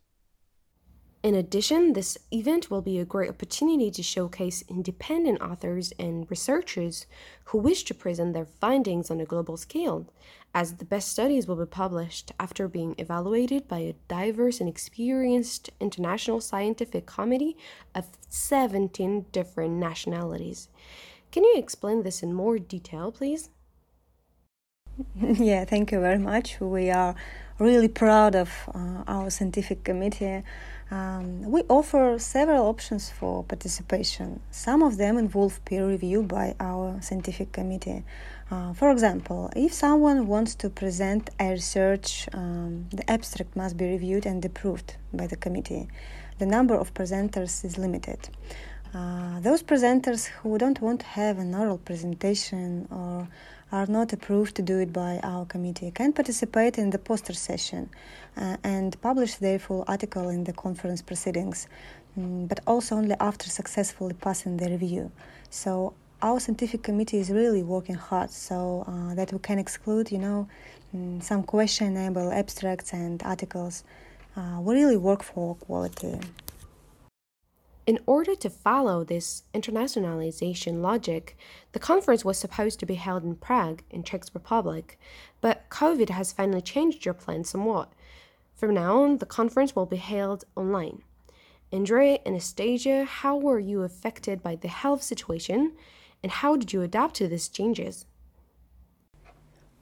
In 1.22 1.36
addition, 1.36 1.92
this 1.92 2.18
event 2.32 2.68
will 2.68 2.82
be 2.82 2.98
a 2.98 3.04
great 3.04 3.30
opportunity 3.30 3.92
to 3.92 4.02
showcase 4.02 4.64
independent 4.68 5.40
authors 5.40 5.92
and 5.96 6.28
researchers 6.28 7.06
who 7.44 7.58
wish 7.58 7.84
to 7.84 7.94
present 7.94 8.34
their 8.34 8.44
findings 8.44 9.08
on 9.08 9.20
a 9.20 9.24
global 9.24 9.56
scale, 9.56 10.08
as 10.52 10.74
the 10.74 10.84
best 10.84 11.08
studies 11.08 11.46
will 11.46 11.54
be 11.54 11.64
published 11.64 12.32
after 12.40 12.66
being 12.66 12.96
evaluated 12.98 13.68
by 13.68 13.78
a 13.78 13.94
diverse 14.08 14.58
and 14.58 14.68
experienced 14.68 15.70
international 15.78 16.40
scientific 16.40 17.06
committee 17.06 17.56
of 17.94 18.06
17 18.28 19.26
different 19.30 19.74
nationalities. 19.74 20.68
Can 21.30 21.44
you 21.44 21.54
explain 21.56 22.02
this 22.02 22.24
in 22.24 22.34
more 22.34 22.58
detail, 22.58 23.12
please? 23.12 23.48
yeah, 25.16 25.64
thank 25.64 25.92
you 25.92 26.00
very 26.00 26.18
much. 26.18 26.60
We 26.60 26.90
are 26.90 27.14
really 27.60 27.88
proud 27.88 28.34
of 28.34 28.50
uh, 28.74 29.04
our 29.06 29.30
scientific 29.30 29.84
committee. 29.84 30.42
Um, 30.92 31.50
we 31.50 31.62
offer 31.70 32.18
several 32.18 32.66
options 32.66 33.08
for 33.08 33.44
participation. 33.44 34.40
Some 34.50 34.82
of 34.82 34.98
them 34.98 35.16
involve 35.16 35.64
peer 35.64 35.88
review 35.88 36.22
by 36.22 36.54
our 36.60 37.00
scientific 37.00 37.50
committee. 37.50 38.04
Uh, 38.50 38.74
for 38.74 38.90
example, 38.90 39.50
if 39.56 39.72
someone 39.72 40.26
wants 40.26 40.54
to 40.56 40.68
present 40.68 41.30
a 41.40 41.52
research, 41.52 42.28
um, 42.34 42.88
the 42.90 43.10
abstract 43.10 43.56
must 43.56 43.78
be 43.78 43.86
reviewed 43.86 44.26
and 44.26 44.44
approved 44.44 44.96
by 45.14 45.26
the 45.26 45.36
committee. 45.36 45.88
The 46.38 46.44
number 46.44 46.74
of 46.74 46.92
presenters 46.92 47.64
is 47.64 47.78
limited. 47.78 48.28
Uh, 48.92 49.40
those 49.40 49.62
presenters 49.62 50.26
who 50.26 50.58
don't 50.58 50.82
want 50.82 51.00
to 51.00 51.06
have 51.06 51.38
an 51.38 51.54
oral 51.54 51.78
presentation 51.78 52.86
or 52.90 53.26
are 53.72 53.86
not 53.86 54.12
approved 54.12 54.54
to 54.54 54.62
do 54.62 54.78
it 54.78 54.92
by 54.92 55.18
our 55.22 55.46
committee 55.46 55.90
can 55.90 56.12
participate 56.12 56.78
in 56.78 56.90
the 56.90 56.98
poster 56.98 57.32
session 57.32 57.88
uh, 58.36 58.56
and 58.62 59.00
publish 59.00 59.36
their 59.36 59.58
full 59.58 59.82
article 59.88 60.28
in 60.28 60.44
the 60.44 60.52
conference 60.52 61.00
proceedings, 61.00 61.66
um, 62.16 62.46
but 62.46 62.60
also 62.66 62.96
only 62.96 63.16
after 63.18 63.48
successfully 63.48 64.14
passing 64.20 64.58
the 64.58 64.68
review. 64.68 65.10
So 65.48 65.94
our 66.20 66.38
scientific 66.38 66.82
committee 66.82 67.18
is 67.18 67.30
really 67.30 67.62
working 67.62 67.94
hard 67.94 68.30
so 68.30 68.84
uh, 68.86 69.14
that 69.14 69.32
we 69.32 69.38
can 69.38 69.58
exclude, 69.58 70.12
you 70.12 70.18
know, 70.18 70.48
um, 70.94 71.20
some 71.22 71.42
questionable 71.42 72.30
abstracts 72.30 72.92
and 72.92 73.22
articles. 73.24 73.84
Uh, 74.36 74.60
we 74.60 74.74
really 74.74 74.98
work 74.98 75.22
for 75.22 75.54
quality. 75.56 76.20
In 77.84 77.98
order 78.06 78.36
to 78.36 78.48
follow 78.48 79.02
this 79.02 79.42
internationalization 79.52 80.80
logic, 80.82 81.36
the 81.72 81.80
conference 81.80 82.24
was 82.24 82.38
supposed 82.38 82.78
to 82.78 82.86
be 82.86 82.94
held 82.94 83.24
in 83.24 83.34
Prague, 83.34 83.82
in 83.90 84.04
Czech 84.04 84.22
Republic, 84.32 85.00
but 85.40 85.68
COVID 85.68 86.08
has 86.10 86.32
finally 86.32 86.60
changed 86.60 87.04
your 87.04 87.14
plans 87.14 87.50
somewhat. 87.50 87.92
From 88.54 88.74
now 88.74 89.02
on, 89.02 89.18
the 89.18 89.26
conference 89.26 89.74
will 89.74 89.86
be 89.86 89.96
held 89.96 90.44
online. 90.54 91.02
Andre 91.72 92.20
and 92.24 92.34
Anastasia, 92.34 93.04
how 93.04 93.36
were 93.36 93.58
you 93.58 93.82
affected 93.82 94.44
by 94.44 94.54
the 94.54 94.68
health 94.68 95.02
situation, 95.02 95.72
and 96.22 96.30
how 96.30 96.54
did 96.54 96.72
you 96.72 96.82
adapt 96.82 97.16
to 97.16 97.26
these 97.26 97.48
changes? 97.48 98.06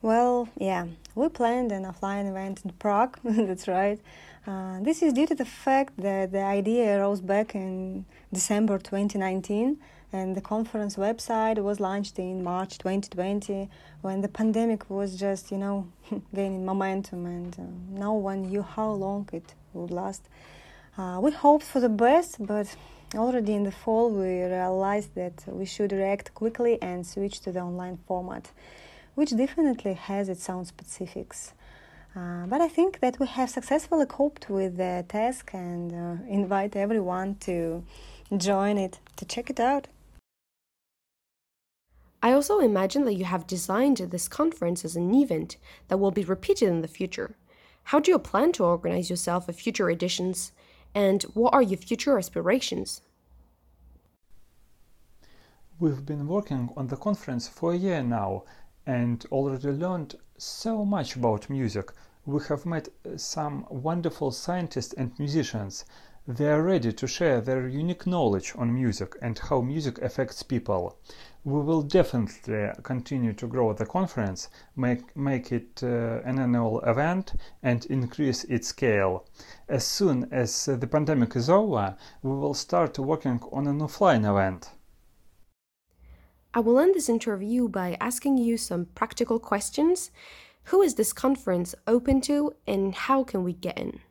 Well, 0.03 0.49
yeah, 0.57 0.87
we 1.13 1.29
planned 1.29 1.71
an 1.71 1.83
offline 1.85 2.27
event 2.27 2.61
in 2.65 2.71
Prague, 2.71 3.19
that's 3.23 3.67
right. 3.67 3.99
Uh, 4.47 4.79
this 4.81 5.03
is 5.03 5.13
due 5.13 5.27
to 5.27 5.35
the 5.35 5.45
fact 5.45 5.93
that 5.97 6.31
the 6.31 6.41
idea 6.41 6.97
arose 6.97 7.21
back 7.21 7.53
in 7.53 8.05
December 8.33 8.79
2019 8.79 9.77
and 10.11 10.35
the 10.35 10.41
conference 10.41 10.95
website 10.95 11.59
was 11.63 11.79
launched 11.79 12.17
in 12.17 12.43
March 12.43 12.79
2020 12.79 13.69
when 14.01 14.21
the 14.21 14.27
pandemic 14.27 14.89
was 14.89 15.15
just, 15.15 15.51
you 15.51 15.59
know, 15.59 15.87
gaining 16.35 16.65
momentum 16.65 17.27
and 17.27 17.59
uh, 17.59 17.63
no 17.91 18.13
one 18.13 18.41
knew 18.49 18.63
how 18.63 18.89
long 18.89 19.29
it 19.31 19.53
would 19.73 19.91
last. 19.91 20.23
Uh, 20.97 21.19
we 21.21 21.29
hoped 21.29 21.63
for 21.63 21.79
the 21.79 21.89
best, 21.89 22.43
but 22.43 22.75
already 23.13 23.53
in 23.53 23.63
the 23.63 23.71
fall 23.71 24.09
we 24.09 24.41
realized 24.41 25.13
that 25.13 25.43
we 25.47 25.65
should 25.65 25.91
react 25.91 26.33
quickly 26.33 26.81
and 26.81 27.05
switch 27.05 27.39
to 27.41 27.51
the 27.51 27.59
online 27.59 27.99
format, 28.07 28.49
which 29.15 29.35
definitely 29.35 29.93
has 29.93 30.29
its 30.29 30.49
own 30.49 30.65
specifics. 30.65 31.53
Uh, 32.15 32.45
but 32.47 32.59
I 32.59 32.67
think 32.67 32.99
that 32.99 33.19
we 33.19 33.27
have 33.27 33.49
successfully 33.49 34.05
coped 34.05 34.49
with 34.49 34.77
the 34.77 35.05
task 35.07 35.51
and 35.53 35.93
uh, 35.93 36.23
invite 36.27 36.75
everyone 36.75 37.35
to 37.41 37.83
join 38.35 38.77
it, 38.77 38.99
to 39.15 39.25
check 39.25 39.49
it 39.49 39.59
out. 39.59 39.87
I 42.23 42.33
also 42.33 42.59
imagine 42.59 43.05
that 43.05 43.15
you 43.15 43.25
have 43.25 43.47
designed 43.47 43.97
this 43.97 44.27
conference 44.27 44.85
as 44.85 44.95
an 44.95 45.13
event 45.15 45.57
that 45.87 45.97
will 45.97 46.11
be 46.11 46.23
repeated 46.23 46.69
in 46.69 46.81
the 46.81 46.87
future. 46.87 47.35
How 47.85 47.99
do 47.99 48.11
you 48.11 48.19
plan 48.19 48.51
to 48.53 48.65
organize 48.65 49.09
yourself 49.09 49.47
for 49.47 49.53
future 49.53 49.89
editions, 49.89 50.51
and 50.93 51.23
what 51.33 51.53
are 51.53 51.63
your 51.63 51.79
future 51.79 52.17
aspirations? 52.17 53.01
We've 55.79 56.05
been 56.05 56.27
working 56.27 56.69
on 56.77 56.87
the 56.89 56.95
conference 56.95 57.47
for 57.47 57.73
a 57.73 57.77
year 57.77 58.03
now 58.03 58.43
and 58.85 59.25
already 59.31 59.69
learned 59.69 60.15
so 60.37 60.83
much 60.83 61.15
about 61.15 61.49
music. 61.49 61.91
We 62.25 62.39
have 62.49 62.65
met 62.65 62.89
some 63.15 63.65
wonderful 63.69 64.31
scientists 64.31 64.93
and 64.93 65.17
musicians. 65.17 65.85
They 66.27 66.51
are 66.51 66.61
ready 66.61 66.93
to 66.93 67.07
share 67.07 67.41
their 67.41 67.67
unique 67.67 68.05
knowledge 68.05 68.53
on 68.55 68.73
music 68.73 69.15
and 69.21 69.39
how 69.39 69.61
music 69.61 69.97
affects 70.03 70.43
people. 70.43 70.97
We 71.43 71.59
will 71.61 71.81
definitely 71.81 72.69
continue 72.83 73.33
to 73.33 73.47
grow 73.47 73.73
the 73.73 73.87
conference, 73.87 74.47
make, 74.75 75.17
make 75.17 75.51
it 75.51 75.81
uh, 75.81 76.21
an 76.23 76.37
annual 76.37 76.79
event, 76.81 77.33
and 77.63 77.83
increase 77.87 78.43
its 78.43 78.67
scale. 78.67 79.25
As 79.67 79.83
soon 79.83 80.27
as 80.31 80.65
the 80.65 80.85
pandemic 80.85 81.35
is 81.35 81.49
over, 81.49 81.97
we 82.21 82.31
will 82.31 82.53
start 82.53 82.99
working 82.99 83.39
on 83.51 83.65
an 83.65 83.79
offline 83.79 84.29
event. 84.29 84.69
I 86.53 86.59
will 86.59 86.79
end 86.79 86.95
this 86.95 87.07
interview 87.07 87.69
by 87.69 87.95
asking 88.01 88.37
you 88.37 88.57
some 88.57 88.87
practical 88.93 89.39
questions. 89.39 90.11
Who 90.65 90.81
is 90.81 90.95
this 90.95 91.13
conference 91.13 91.73
open 91.87 92.19
to, 92.21 92.53
and 92.67 92.93
how 92.93 93.23
can 93.23 93.45
we 93.45 93.53
get 93.53 93.77
in? 93.77 94.01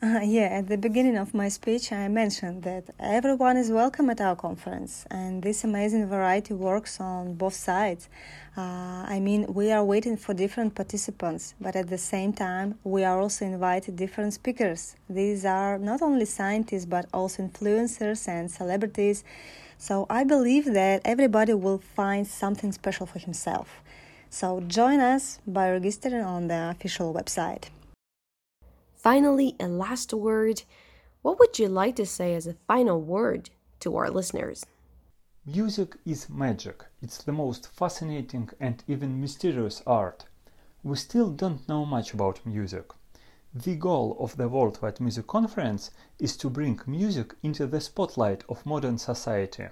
Uh, 0.00 0.20
yeah, 0.22 0.44
at 0.58 0.68
the 0.68 0.78
beginning 0.78 1.16
of 1.16 1.34
my 1.34 1.48
speech, 1.48 1.90
I 1.90 2.06
mentioned 2.06 2.62
that 2.62 2.84
everyone 3.00 3.56
is 3.56 3.70
welcome 3.70 4.10
at 4.10 4.20
our 4.20 4.36
conference, 4.36 5.06
and 5.10 5.42
this 5.42 5.64
amazing 5.64 6.06
variety 6.06 6.54
works 6.54 7.00
on 7.00 7.34
both 7.34 7.54
sides. 7.54 8.08
Uh, 8.56 9.06
I 9.08 9.18
mean, 9.18 9.52
we 9.52 9.72
are 9.72 9.84
waiting 9.84 10.16
for 10.16 10.34
different 10.34 10.76
participants, 10.76 11.54
but 11.60 11.74
at 11.74 11.88
the 11.88 11.98
same 11.98 12.32
time, 12.32 12.78
we 12.84 13.02
are 13.02 13.18
also 13.20 13.44
invited 13.44 13.96
different 13.96 14.34
speakers. 14.34 14.94
These 15.10 15.44
are 15.44 15.78
not 15.78 16.00
only 16.00 16.26
scientists, 16.26 16.86
but 16.86 17.06
also 17.12 17.42
influencers 17.42 18.28
and 18.28 18.48
celebrities 18.48 19.24
so 19.78 20.06
I 20.08 20.24
believe 20.24 20.64
that 20.72 21.02
everybody 21.04 21.54
will 21.54 21.78
find 21.78 22.26
something 22.26 22.72
special 22.72 23.06
for 23.06 23.18
himself. 23.18 23.82
So 24.30 24.60
join 24.60 25.00
us 25.00 25.38
by 25.46 25.70
registering 25.70 26.24
on 26.24 26.48
the 26.48 26.70
official 26.70 27.14
website. 27.14 27.64
Finally, 28.94 29.54
a 29.60 29.68
last 29.68 30.12
word. 30.12 30.62
What 31.22 31.38
would 31.38 31.58
you 31.58 31.68
like 31.68 31.96
to 31.96 32.06
say 32.06 32.34
as 32.34 32.46
a 32.46 32.54
final 32.66 33.00
word 33.00 33.50
to 33.80 33.96
our 33.96 34.10
listeners? 34.10 34.66
Music 35.44 35.96
is 36.04 36.28
magic. 36.28 36.84
It's 37.00 37.22
the 37.22 37.32
most 37.32 37.68
fascinating 37.68 38.50
and 38.58 38.82
even 38.88 39.20
mysterious 39.20 39.82
art. 39.86 40.24
We 40.82 40.96
still 40.96 41.30
don't 41.30 41.68
know 41.68 41.84
much 41.84 42.12
about 42.12 42.44
music. 42.44 42.86
The 43.64 43.76
goal 43.76 44.18
of 44.20 44.36
the 44.36 44.50
Worldwide 44.50 45.00
Music 45.00 45.26
Conference 45.26 45.90
is 46.18 46.36
to 46.36 46.50
bring 46.50 46.78
music 46.86 47.34
into 47.42 47.66
the 47.66 47.80
spotlight 47.80 48.44
of 48.50 48.66
modern 48.66 48.98
society, 48.98 49.68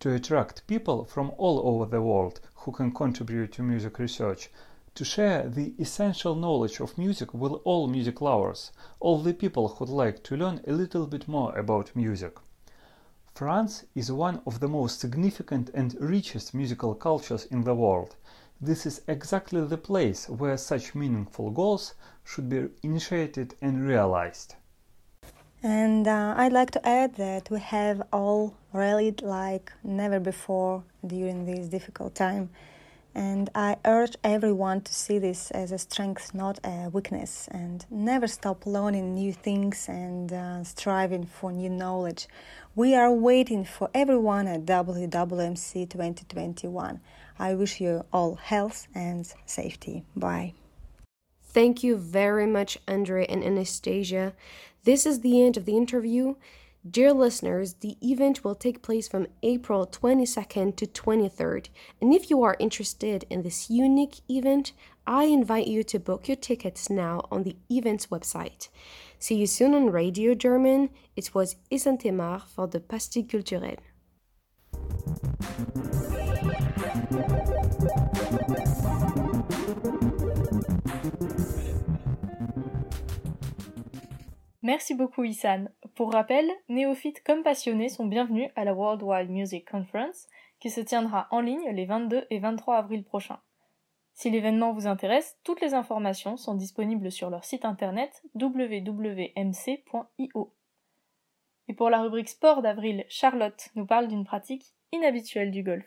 to 0.00 0.12
attract 0.12 0.66
people 0.66 1.06
from 1.06 1.32
all 1.38 1.66
over 1.66 1.86
the 1.86 2.02
world 2.02 2.40
who 2.56 2.72
can 2.72 2.92
contribute 2.92 3.52
to 3.52 3.62
music 3.62 3.98
research, 3.98 4.50
to 4.94 5.02
share 5.02 5.48
the 5.48 5.72
essential 5.78 6.34
knowledge 6.34 6.78
of 6.78 6.98
music 6.98 7.32
with 7.32 7.52
all 7.64 7.88
music 7.88 8.20
lovers, 8.20 8.70
all 9.00 9.22
the 9.22 9.32
people 9.32 9.68
who'd 9.68 9.88
like 9.88 10.22
to 10.24 10.36
learn 10.36 10.60
a 10.66 10.72
little 10.72 11.06
bit 11.06 11.26
more 11.26 11.56
about 11.58 11.96
music. 11.96 12.36
France 13.34 13.86
is 13.94 14.12
one 14.12 14.42
of 14.46 14.60
the 14.60 14.68
most 14.68 15.00
significant 15.00 15.70
and 15.72 15.96
richest 15.98 16.52
musical 16.52 16.94
cultures 16.94 17.46
in 17.46 17.64
the 17.64 17.74
world. 17.74 18.16
This 18.60 18.86
is 18.86 19.02
exactly 19.06 19.60
the 19.66 19.76
place 19.76 20.28
where 20.28 20.56
such 20.56 20.94
meaningful 20.94 21.50
goals 21.50 21.94
should 22.24 22.48
be 22.48 22.68
initiated 22.82 23.54
and 23.60 23.86
realized. 23.86 24.54
And 25.62 26.08
uh, 26.08 26.34
I'd 26.36 26.52
like 26.52 26.70
to 26.72 26.88
add 26.88 27.16
that 27.16 27.50
we 27.50 27.60
have 27.60 28.02
all 28.12 28.54
rallied 28.72 29.20
like 29.20 29.72
never 29.84 30.20
before 30.20 30.84
during 31.06 31.44
this 31.44 31.68
difficult 31.68 32.14
time. 32.14 32.50
And 33.14 33.48
I 33.54 33.76
urge 33.84 34.16
everyone 34.22 34.82
to 34.82 34.94
see 34.94 35.18
this 35.18 35.50
as 35.50 35.72
a 35.72 35.78
strength, 35.78 36.34
not 36.34 36.58
a 36.64 36.90
weakness, 36.92 37.48
and 37.50 37.84
never 37.90 38.26
stop 38.26 38.66
learning 38.66 39.14
new 39.14 39.32
things 39.32 39.86
and 39.88 40.32
uh, 40.32 40.64
striving 40.64 41.24
for 41.24 41.50
new 41.50 41.70
knowledge. 41.70 42.26
We 42.76 42.94
are 42.94 43.10
waiting 43.10 43.64
for 43.64 43.88
everyone 43.94 44.46
at 44.46 44.66
WWMC 44.66 45.88
2021. 45.88 47.00
I 47.38 47.54
wish 47.54 47.80
you 47.80 48.04
all 48.12 48.34
health 48.34 48.86
and 48.94 49.26
safety. 49.46 50.04
Bye. 50.14 50.52
Thank 51.42 51.82
you 51.82 51.96
very 51.96 52.46
much, 52.46 52.76
Andre 52.86 53.24
and 53.28 53.42
Anastasia. 53.42 54.34
This 54.84 55.06
is 55.06 55.20
the 55.20 55.42
end 55.42 55.56
of 55.56 55.64
the 55.64 55.74
interview. 55.74 56.34
Dear 56.88 57.14
listeners, 57.14 57.76
the 57.80 57.96
event 58.02 58.44
will 58.44 58.54
take 58.54 58.82
place 58.82 59.08
from 59.08 59.26
April 59.42 59.86
22nd 59.86 60.76
to 60.76 60.86
23rd. 60.86 61.68
And 62.02 62.12
if 62.12 62.28
you 62.28 62.42
are 62.42 62.58
interested 62.60 63.24
in 63.30 63.42
this 63.42 63.70
unique 63.70 64.20
event, 64.28 64.72
I 65.06 65.24
invite 65.24 65.66
you 65.66 65.82
to 65.84 65.98
book 65.98 66.28
your 66.28 66.36
tickets 66.36 66.90
now 66.90 67.26
on 67.30 67.42
the 67.42 67.56
event's 67.70 68.08
website. 68.08 68.68
See 69.18 69.36
you 69.36 69.46
soon 69.46 69.74
on 69.74 69.90
Radio 69.90 70.34
German. 70.34 70.90
It 71.16 71.34
was 71.34 71.56
Isantemar 71.70 72.42
for 72.46 72.68
the 72.68 72.80
Pastille 72.80 73.26
Culturelle. 73.26 73.80
Merci 84.62 84.94
beaucoup 84.94 85.24
Issan. 85.24 85.70
Pour 85.94 86.12
rappel, 86.12 86.50
néophytes 86.68 87.22
comme 87.24 87.42
passionnés 87.42 87.88
sont 87.88 88.06
bienvenus 88.06 88.50
à 88.56 88.64
la 88.64 88.74
Worldwide 88.74 89.30
Music 89.30 89.70
Conference 89.70 90.26
qui 90.60 90.70
se 90.70 90.80
tiendra 90.80 91.28
en 91.30 91.40
ligne 91.40 91.70
les 91.72 91.86
22 91.86 92.26
et 92.30 92.38
23 92.38 92.76
avril 92.76 93.04
prochains. 93.04 93.38
Si 94.18 94.30
l'événement 94.30 94.72
vous 94.72 94.86
intéresse, 94.86 95.36
toutes 95.44 95.60
les 95.60 95.74
informations 95.74 96.38
sont 96.38 96.54
disponibles 96.54 97.12
sur 97.12 97.28
leur 97.28 97.44
site 97.44 97.66
internet 97.66 98.22
www.mc.io. 98.34 99.34
Et 101.68 101.74
pour 101.74 101.90
la 101.90 102.00
rubrique 102.00 102.30
sport 102.30 102.62
d'avril, 102.62 103.04
Charlotte 103.10 103.68
nous 103.74 103.84
parle 103.84 104.08
d'une 104.08 104.24
pratique 104.24 104.72
inhabituelle 104.90 105.50
du 105.50 105.62
golf. 105.62 105.84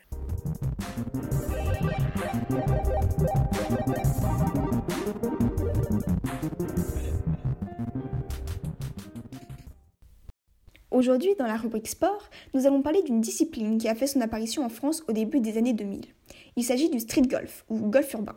Aujourd'hui, 10.91 11.33
dans 11.39 11.47
la 11.47 11.57
rubrique 11.57 11.87
sport, 11.87 12.29
nous 12.53 12.67
allons 12.67 12.83
parler 12.83 13.01
d'une 13.01 13.21
discipline 13.21 13.79
qui 13.79 13.87
a 13.87 13.95
fait 13.95 14.05
son 14.05 14.21
apparition 14.21 14.63
en 14.63 14.69
France 14.69 15.03
au 15.07 15.13
début 15.13 15.39
des 15.39 15.57
années 15.57 15.73
2000. 15.73 16.13
Il 16.59 16.63
s'agit 16.65 16.89
du 16.89 16.99
street 16.99 17.21
golf, 17.21 17.63
ou 17.69 17.77
golf 17.77 18.11
urbain. 18.11 18.35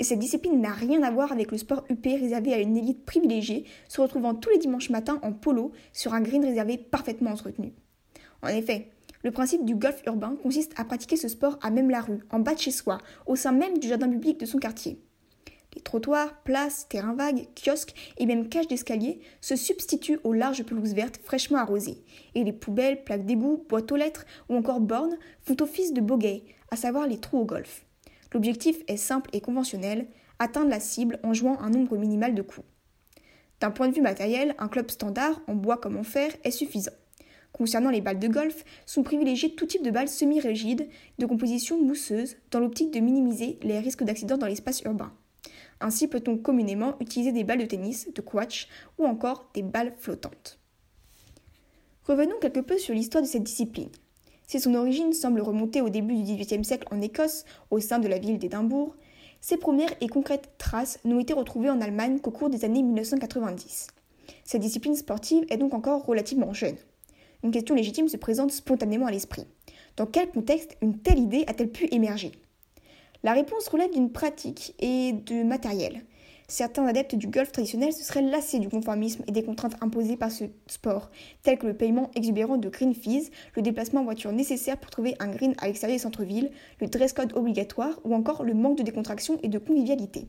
Et 0.00 0.02
cette 0.02 0.18
discipline 0.18 0.60
n'a 0.60 0.72
rien 0.72 1.04
à 1.04 1.10
voir 1.12 1.30
avec 1.30 1.52
le 1.52 1.56
sport 1.56 1.84
UP 1.88 2.04
réservé 2.04 2.52
à 2.52 2.58
une 2.58 2.76
élite 2.76 3.04
privilégiée, 3.04 3.64
se 3.86 4.00
retrouvant 4.00 4.34
tous 4.34 4.50
les 4.50 4.58
dimanches 4.58 4.90
matins 4.90 5.20
en 5.22 5.32
polo 5.32 5.70
sur 5.92 6.12
un 6.12 6.20
green 6.20 6.44
réservé 6.44 6.78
parfaitement 6.78 7.30
entretenu. 7.30 7.72
En 8.42 8.48
effet, 8.48 8.88
le 9.22 9.30
principe 9.30 9.64
du 9.64 9.76
golf 9.76 10.02
urbain 10.04 10.34
consiste 10.42 10.72
à 10.80 10.84
pratiquer 10.84 11.14
ce 11.14 11.28
sport 11.28 11.60
à 11.62 11.70
même 11.70 11.90
la 11.90 12.00
rue, 12.00 12.24
en 12.30 12.40
bas 12.40 12.54
de 12.54 12.58
chez 12.58 12.72
soi, 12.72 12.98
au 13.26 13.36
sein 13.36 13.52
même 13.52 13.78
du 13.78 13.86
jardin 13.86 14.10
public 14.10 14.40
de 14.40 14.46
son 14.46 14.58
quartier. 14.58 15.00
Les 15.76 15.80
trottoirs, 15.80 16.42
places, 16.42 16.88
terrains 16.88 17.14
vagues, 17.14 17.46
kiosques 17.54 17.94
et 18.18 18.26
même 18.26 18.48
cages 18.48 18.66
d'escalier 18.66 19.20
se 19.40 19.54
substituent 19.54 20.18
aux 20.24 20.32
larges 20.32 20.64
pelouses 20.64 20.94
vertes 20.94 21.20
fraîchement 21.22 21.58
arrosées, 21.58 22.02
et 22.34 22.42
les 22.42 22.52
poubelles, 22.52 23.04
plaques 23.04 23.26
d'égout, 23.26 23.64
boîtes 23.68 23.92
aux 23.92 23.96
lettres 23.96 24.26
ou 24.48 24.56
encore 24.56 24.80
bornes 24.80 25.16
font 25.42 25.56
office 25.60 25.92
de 25.92 26.00
bogeys, 26.00 26.42
à 26.70 26.76
savoir 26.76 27.06
les 27.06 27.18
trous 27.18 27.38
au 27.38 27.44
golf. 27.44 27.84
L'objectif 28.32 28.76
est 28.86 28.96
simple 28.96 29.30
et 29.32 29.40
conventionnel, 29.40 30.06
atteindre 30.38 30.70
la 30.70 30.80
cible 30.80 31.18
en 31.22 31.34
jouant 31.34 31.58
un 31.60 31.70
nombre 31.70 31.96
minimal 31.96 32.34
de 32.34 32.42
coups. 32.42 32.66
D'un 33.60 33.70
point 33.70 33.88
de 33.88 33.94
vue 33.94 34.00
matériel, 34.00 34.54
un 34.58 34.68
club 34.68 34.90
standard, 34.90 35.40
en 35.46 35.54
bois 35.54 35.76
comme 35.76 35.96
en 35.96 36.02
fer, 36.02 36.30
est 36.44 36.50
suffisant. 36.50 36.92
Concernant 37.52 37.90
les 37.90 38.00
balles 38.00 38.18
de 38.18 38.28
golf, 38.28 38.64
sont 38.86 39.02
privilégiées 39.02 39.54
tout 39.54 39.66
type 39.66 39.82
de 39.82 39.90
balles 39.90 40.08
semi-rigides, 40.08 40.88
de 41.18 41.26
composition 41.26 41.82
mousseuse, 41.82 42.36
dans 42.50 42.60
l'optique 42.60 42.92
de 42.92 43.00
minimiser 43.00 43.58
les 43.62 43.80
risques 43.80 44.04
d'accidents 44.04 44.38
dans 44.38 44.46
l'espace 44.46 44.80
urbain. 44.82 45.12
Ainsi 45.80 46.08
peut-on 46.08 46.38
communément 46.38 46.96
utiliser 47.00 47.32
des 47.32 47.44
balles 47.44 47.58
de 47.58 47.66
tennis, 47.66 48.08
de 48.14 48.20
quatch 48.20 48.68
ou 48.98 49.06
encore 49.06 49.50
des 49.54 49.62
balles 49.62 49.94
flottantes. 49.98 50.58
Revenons 52.04 52.38
quelque 52.40 52.60
peu 52.60 52.78
sur 52.78 52.94
l'histoire 52.94 53.22
de 53.22 53.28
cette 53.28 53.42
discipline. 53.42 53.90
Si 54.50 54.58
son 54.58 54.74
origine 54.74 55.12
semble 55.12 55.42
remonter 55.42 55.80
au 55.80 55.90
début 55.90 56.16
du 56.16 56.24
XVIIIe 56.24 56.64
siècle 56.64 56.88
en 56.90 57.00
Écosse, 57.00 57.44
au 57.70 57.78
sein 57.78 58.00
de 58.00 58.08
la 58.08 58.18
ville 58.18 58.36
d'Édimbourg, 58.36 58.96
ses 59.40 59.56
premières 59.56 59.94
et 60.00 60.08
concrètes 60.08 60.50
traces 60.58 60.98
n'ont 61.04 61.20
été 61.20 61.32
retrouvées 61.32 61.70
en 61.70 61.80
Allemagne 61.80 62.18
qu'au 62.18 62.32
cours 62.32 62.50
des 62.50 62.64
années 62.64 62.82
1990. 62.82 63.86
Cette 64.42 64.60
discipline 64.60 64.96
sportive 64.96 65.46
est 65.50 65.56
donc 65.56 65.72
encore 65.72 66.04
relativement 66.04 66.52
jeune. 66.52 66.74
Une 67.44 67.52
question 67.52 67.76
légitime 67.76 68.08
se 68.08 68.16
présente 68.16 68.50
spontanément 68.50 69.06
à 69.06 69.12
l'esprit. 69.12 69.46
Dans 69.96 70.06
quel 70.06 70.28
contexte 70.28 70.76
une 70.82 70.98
telle 70.98 71.20
idée 71.20 71.44
a-t-elle 71.46 71.70
pu 71.70 71.86
émerger? 71.92 72.32
La 73.22 73.34
réponse 73.34 73.68
relève 73.68 73.92
d'une 73.92 74.10
pratique 74.10 74.74
et 74.80 75.12
de 75.12 75.44
matériel. 75.44 76.02
Certains 76.50 76.84
adeptes 76.84 77.14
du 77.14 77.28
golf 77.28 77.52
traditionnel 77.52 77.92
se 77.92 78.02
seraient 78.02 78.22
lassés 78.22 78.58
du 78.58 78.68
conformisme 78.68 79.22
et 79.28 79.30
des 79.30 79.44
contraintes 79.44 79.76
imposées 79.80 80.16
par 80.16 80.32
ce 80.32 80.46
sport, 80.66 81.12
telles 81.44 81.58
que 81.58 81.68
le 81.68 81.76
paiement 81.76 82.10
exubérant 82.16 82.56
de 82.56 82.68
green 82.68 82.92
fees, 82.92 83.30
le 83.54 83.62
déplacement 83.62 84.00
en 84.00 84.04
voiture 84.04 84.32
nécessaire 84.32 84.76
pour 84.76 84.90
trouver 84.90 85.14
un 85.20 85.28
green 85.28 85.54
à 85.58 85.68
l'extérieur 85.68 85.96
des 85.96 86.02
centres-villes, 86.02 86.50
le 86.80 86.88
dress 86.88 87.12
code 87.12 87.36
obligatoire 87.36 88.00
ou 88.02 88.16
encore 88.16 88.42
le 88.42 88.54
manque 88.54 88.78
de 88.78 88.82
décontraction 88.82 89.38
et 89.44 89.48
de 89.48 89.58
convivialité. 89.58 90.26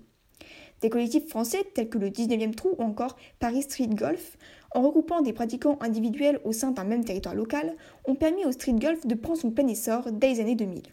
Des 0.81 0.91
collectifs 0.91 1.27
français 1.27 1.63
tels 1.73 1.89
que 1.89 1.97
le 1.97 2.11
19e 2.11 2.53
Trou 2.53 2.75
ou 2.77 2.83
encore 2.83 3.17
Paris 3.39 3.63
Street 3.63 3.87
Golf, 3.87 4.37
en 4.75 4.83
regroupant 4.83 5.21
des 5.21 5.33
pratiquants 5.33 5.79
individuels 5.81 6.39
au 6.43 6.51
sein 6.51 6.69
d'un 6.69 6.83
même 6.83 7.03
territoire 7.03 7.33
local, 7.33 7.75
ont 8.05 8.13
permis 8.13 8.45
au 8.45 8.51
street 8.51 8.73
golf 8.73 9.07
de 9.07 9.15
prendre 9.15 9.39
son 9.39 9.49
plein 9.49 9.67
essor 9.67 10.11
dès 10.11 10.33
les 10.33 10.39
années 10.39 10.55
2000. 10.55 10.83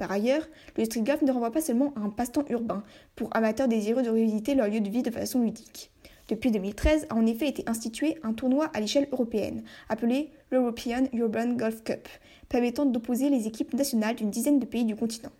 Par 0.00 0.10
ailleurs, 0.10 0.48
le 0.78 0.86
street 0.86 1.02
golf 1.02 1.20
ne 1.20 1.30
renvoie 1.30 1.50
pas 1.50 1.60
seulement 1.60 1.92
à 1.94 2.00
un 2.00 2.08
passe-temps 2.08 2.46
urbain, 2.48 2.82
pour 3.16 3.28
amateurs 3.36 3.68
désireux 3.68 4.02
de 4.02 4.08
revisiter 4.08 4.54
leur 4.54 4.66
lieu 4.66 4.80
de 4.80 4.88
vie 4.88 5.02
de 5.02 5.10
façon 5.10 5.42
ludique. 5.42 5.90
Depuis 6.28 6.50
2013 6.50 7.08
a 7.10 7.14
en 7.14 7.26
effet 7.26 7.48
été 7.48 7.64
institué 7.66 8.16
un 8.22 8.32
tournoi 8.32 8.70
à 8.72 8.80
l'échelle 8.80 9.08
européenne, 9.12 9.62
appelé 9.90 10.30
l'European 10.50 11.04
Urban 11.12 11.48
Golf 11.48 11.84
Cup, 11.84 12.08
permettant 12.48 12.86
d'opposer 12.86 13.28
les 13.28 13.46
équipes 13.46 13.74
nationales 13.74 14.14
d'une 14.14 14.30
dizaine 14.30 14.58
de 14.58 14.64
pays 14.64 14.86
du 14.86 14.96
continent. 14.96 15.32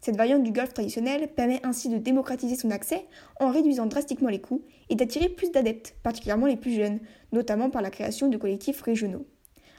Cette 0.00 0.16
variante 0.16 0.44
du 0.44 0.52
golf 0.52 0.72
traditionnel 0.72 1.28
permet 1.28 1.60
ainsi 1.62 1.90
de 1.90 1.98
démocratiser 1.98 2.56
son 2.56 2.70
accès 2.70 3.04
en 3.38 3.50
réduisant 3.50 3.84
drastiquement 3.84 4.30
les 4.30 4.40
coûts 4.40 4.62
et 4.88 4.94
d'attirer 4.94 5.28
plus 5.28 5.52
d'adeptes, 5.52 5.94
particulièrement 6.02 6.46
les 6.46 6.56
plus 6.56 6.72
jeunes, 6.72 7.00
notamment 7.32 7.68
par 7.68 7.82
la 7.82 7.90
création 7.90 8.28
de 8.28 8.38
collectifs 8.38 8.80
régionaux. 8.80 9.26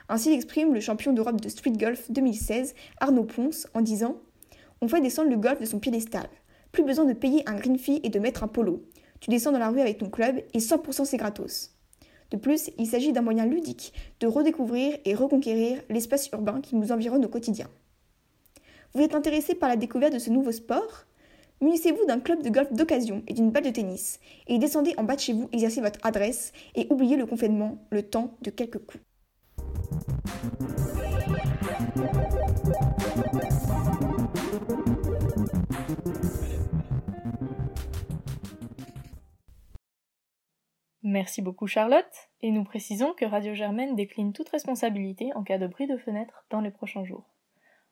Ainsi 0.08 0.30
l'exprime 0.30 0.74
le 0.74 0.80
champion 0.80 1.14
d'Europe 1.14 1.42
de 1.42 1.50
street 1.50 1.72
golf 1.72 2.12
2016, 2.12 2.76
Arnaud 3.00 3.24
Ponce, 3.24 3.68
en 3.74 3.82
disant 3.82 4.18
On 4.82 4.88
fait 4.88 5.02
descendre 5.02 5.32
le 5.32 5.38
golf 5.38 5.60
de 5.60 5.66
son 5.66 5.80
piédestal. 5.80 6.28
Plus 6.72 6.84
besoin 6.84 7.06
de 7.06 7.14
payer 7.14 7.42
un 7.50 7.56
green 7.56 7.80
fee 7.80 8.02
et 8.04 8.10
de 8.10 8.20
mettre 8.20 8.44
un 8.44 8.48
polo. 8.48 8.84
Tu 9.20 9.32
descends 9.32 9.52
dans 9.52 9.60
la 9.60 9.70
rue 9.70 9.82
avec 9.82 9.98
ton 9.98 10.10
club 10.10 10.38
et 10.54 10.60
100% 10.60 11.06
c'est 11.06 11.18
gratos. 11.18 11.72
De 12.32 12.38
plus, 12.38 12.70
il 12.78 12.86
s'agit 12.86 13.14
d'un 13.14 13.22
moyen 13.22 13.46
ludique 13.46 13.94
de 14.20 14.28
redécouvrir 14.28 14.98
et 15.06 15.16
reconquérir 15.16 15.82
l'espace 15.90 16.28
urbain 16.30 16.62
qui 16.62 16.76
nous 16.76 16.92
environne 16.92 17.26
au 17.26 17.30
quotidien. 17.30 17.70
Vous 18.94 19.02
êtes 19.02 19.16
intéressé 19.16 19.56
par 19.56 19.70
la 19.70 19.76
découverte 19.76 20.14
de 20.14 20.20
ce 20.20 20.30
nouveau 20.30 20.52
sport? 20.52 21.06
Munissez-vous 21.62 22.06
d'un 22.06 22.20
club 22.20 22.44
de 22.44 22.50
golf 22.50 22.72
d'occasion 22.74 23.24
et 23.28 23.34
d'une 23.34 23.50
balle 23.50 23.64
de 23.64 23.70
tennis, 23.70 24.20
et 24.48 24.60
descendez 24.60 24.94
en 24.98 25.04
bas 25.04 25.16
de 25.16 25.22
chez 25.22 25.34
vous 25.34 25.50
exercer 25.54 25.82
votre 25.82 26.00
adresse 26.04 26.52
et 26.76 26.86
oubliez 26.90 27.16
le 27.16 27.26
confinement 27.26 27.78
le 27.92 28.04
temps 28.04 28.36
de 28.42 28.50
quelques 28.52 28.80
coups. 28.80 29.04
Merci 41.08 41.42
beaucoup 41.42 41.68
Charlotte, 41.68 42.30
et 42.42 42.52
nous 42.52 42.64
précisons 42.64 43.14
que 43.14 43.26
Radio 43.26 43.54
Germaine 43.54 43.96
décline 43.96 44.34
toute 44.34 44.50
responsabilité 44.50 45.32
en 45.36 45.44
cas 45.44 45.58
de 45.58 45.68
bruit 45.68 45.88
de 45.88 45.98
fenêtre 45.98 46.46
dans 46.50 46.62
les 46.62 46.72
prochains 46.72 47.06
jours. 47.06 47.30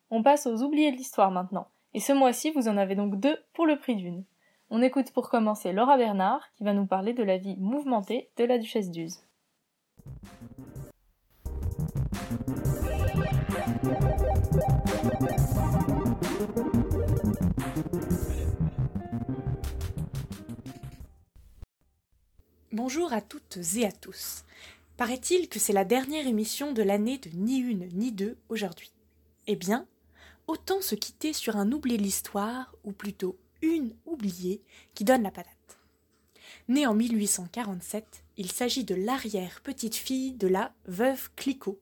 On 0.10 0.24
passe 0.24 0.46
aux 0.46 0.62
oubliés 0.62 0.92
de 0.92 0.98
l'histoire 0.98 1.32
maintenant, 1.32 1.68
et 1.94 2.00
ce 2.00 2.12
mois-ci 2.12 2.52
vous 2.52 2.68
en 2.68 2.76
avez 2.76 2.96
donc 2.96 3.20
deux 3.20 3.38
pour 3.54 3.66
le 3.66 3.78
prix 3.78 3.96
d'une. 3.96 4.26
On 4.70 4.82
écoute 4.82 5.12
pour 5.12 5.30
commencer 5.30 5.74
Laura 5.74 5.96
Bernard 5.96 6.52
qui 6.54 6.64
va 6.64 6.74
nous 6.74 6.88
parler 6.88 7.14
de 7.14 7.24
la 7.24 7.38
vie 7.38 7.56
mouvementée 7.60 8.30
de 8.38 8.46
la 8.46 8.58
duchesse 8.58 8.90
d'Uz. 8.90 9.20
Bonjour 22.72 23.14
à 23.14 23.22
toutes 23.22 23.60
et 23.76 23.86
à 23.86 23.92
tous. 23.92 24.44
Paraît-il 24.98 25.48
que 25.48 25.60
c'est 25.60 25.74
la 25.74 25.86
dernière 25.86 26.28
émission 26.28 26.72
de 26.72 26.82
l'année 26.82 27.18
de 27.18 27.30
ni 27.34 27.58
une 27.58 27.88
ni 27.90 28.12
deux 28.12 28.38
aujourd'hui. 28.50 28.92
Eh 29.48 29.56
bien, 29.56 29.86
autant 30.48 30.82
se 30.82 30.96
quitter 30.96 31.34
sur 31.34 31.56
un 31.56 31.72
oublié 31.72 31.98
l'histoire, 31.98 32.76
ou 32.84 32.92
plutôt 32.92 33.38
une 33.62 33.96
oubliée, 34.06 34.62
qui 34.96 35.04
donne 35.04 35.24
la 35.24 35.32
patate. 35.32 35.80
Née 36.68 36.88
en 36.88 36.94
1847, 36.94 38.24
il 38.38 38.52
s'agit 38.52 38.84
de 38.84 38.96
l'arrière-petite-fille 38.96 40.34
de 40.34 40.48
la 40.48 40.74
veuve 40.86 41.30
Clicquot. 41.36 41.80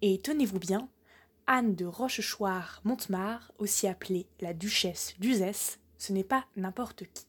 Et 0.00 0.20
tenez-vous 0.20 0.60
bien, 0.60 0.88
Anne 1.46 1.74
de 1.74 1.84
Rochechouart-Montemar, 1.84 3.52
aussi 3.58 3.88
appelée 3.88 4.26
la 4.40 4.54
duchesse 4.54 5.14
d'Uzès, 5.18 5.78
ce 5.96 6.12
n'est 6.12 6.24
pas 6.24 6.46
n'importe 6.56 7.04
qui. 7.12 7.26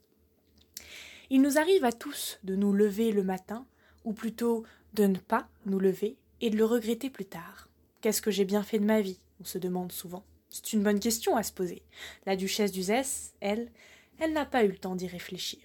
Il 1.31 1.41
nous 1.41 1.57
arrive 1.57 1.83
à 1.83 1.91
tous 1.91 2.39
de 2.43 2.55
nous 2.55 2.73
lever 2.73 3.11
le 3.11 3.23
matin, 3.23 3.65
ou 4.03 4.13
plutôt 4.13 4.65
de 4.93 5.05
ne 5.05 5.17
pas 5.17 5.47
nous 5.65 5.79
lever 5.79 6.17
et 6.41 6.49
de 6.49 6.57
le 6.57 6.65
regretter 6.65 7.09
plus 7.09 7.25
tard. 7.25 7.69
Qu'est-ce 8.01 8.21
que 8.21 8.31
j'ai 8.31 8.45
bien 8.45 8.63
fait 8.63 8.79
de 8.79 8.85
ma 8.85 9.01
vie? 9.01 9.19
On 9.41 9.45
se 9.45 9.57
demande 9.57 9.91
souvent. 9.91 10.23
C'est 10.49 10.73
une 10.73 10.83
bonne 10.83 10.99
question 10.99 11.35
à 11.35 11.43
se 11.43 11.51
poser. 11.51 11.83
La 12.25 12.35
duchesse 12.35 12.71
d'Uzès, 12.71 13.33
elle, 13.39 13.71
elle 14.19 14.33
n'a 14.33 14.45
pas 14.45 14.63
eu 14.63 14.69
le 14.69 14.77
temps 14.77 14.95
d'y 14.95 15.07
réfléchir. 15.07 15.59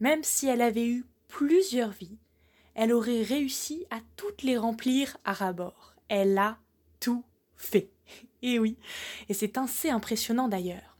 Même 0.00 0.22
si 0.22 0.46
elle 0.46 0.60
avait 0.60 0.86
eu 0.86 1.04
plusieurs 1.28 1.90
vies, 1.90 2.18
elle 2.74 2.92
aurait 2.92 3.22
réussi 3.22 3.86
à 3.90 4.00
toutes 4.16 4.42
les 4.42 4.58
remplir 4.58 5.16
à 5.24 5.32
rabord. 5.32 5.95
Elle 6.08 6.36
a 6.38 6.58
tout 7.00 7.24
fait. 7.56 7.90
Et 8.42 8.58
oui, 8.58 8.76
et 9.28 9.34
c'est 9.34 9.58
assez 9.58 9.90
impressionnant 9.90 10.46
d'ailleurs. 10.46 10.96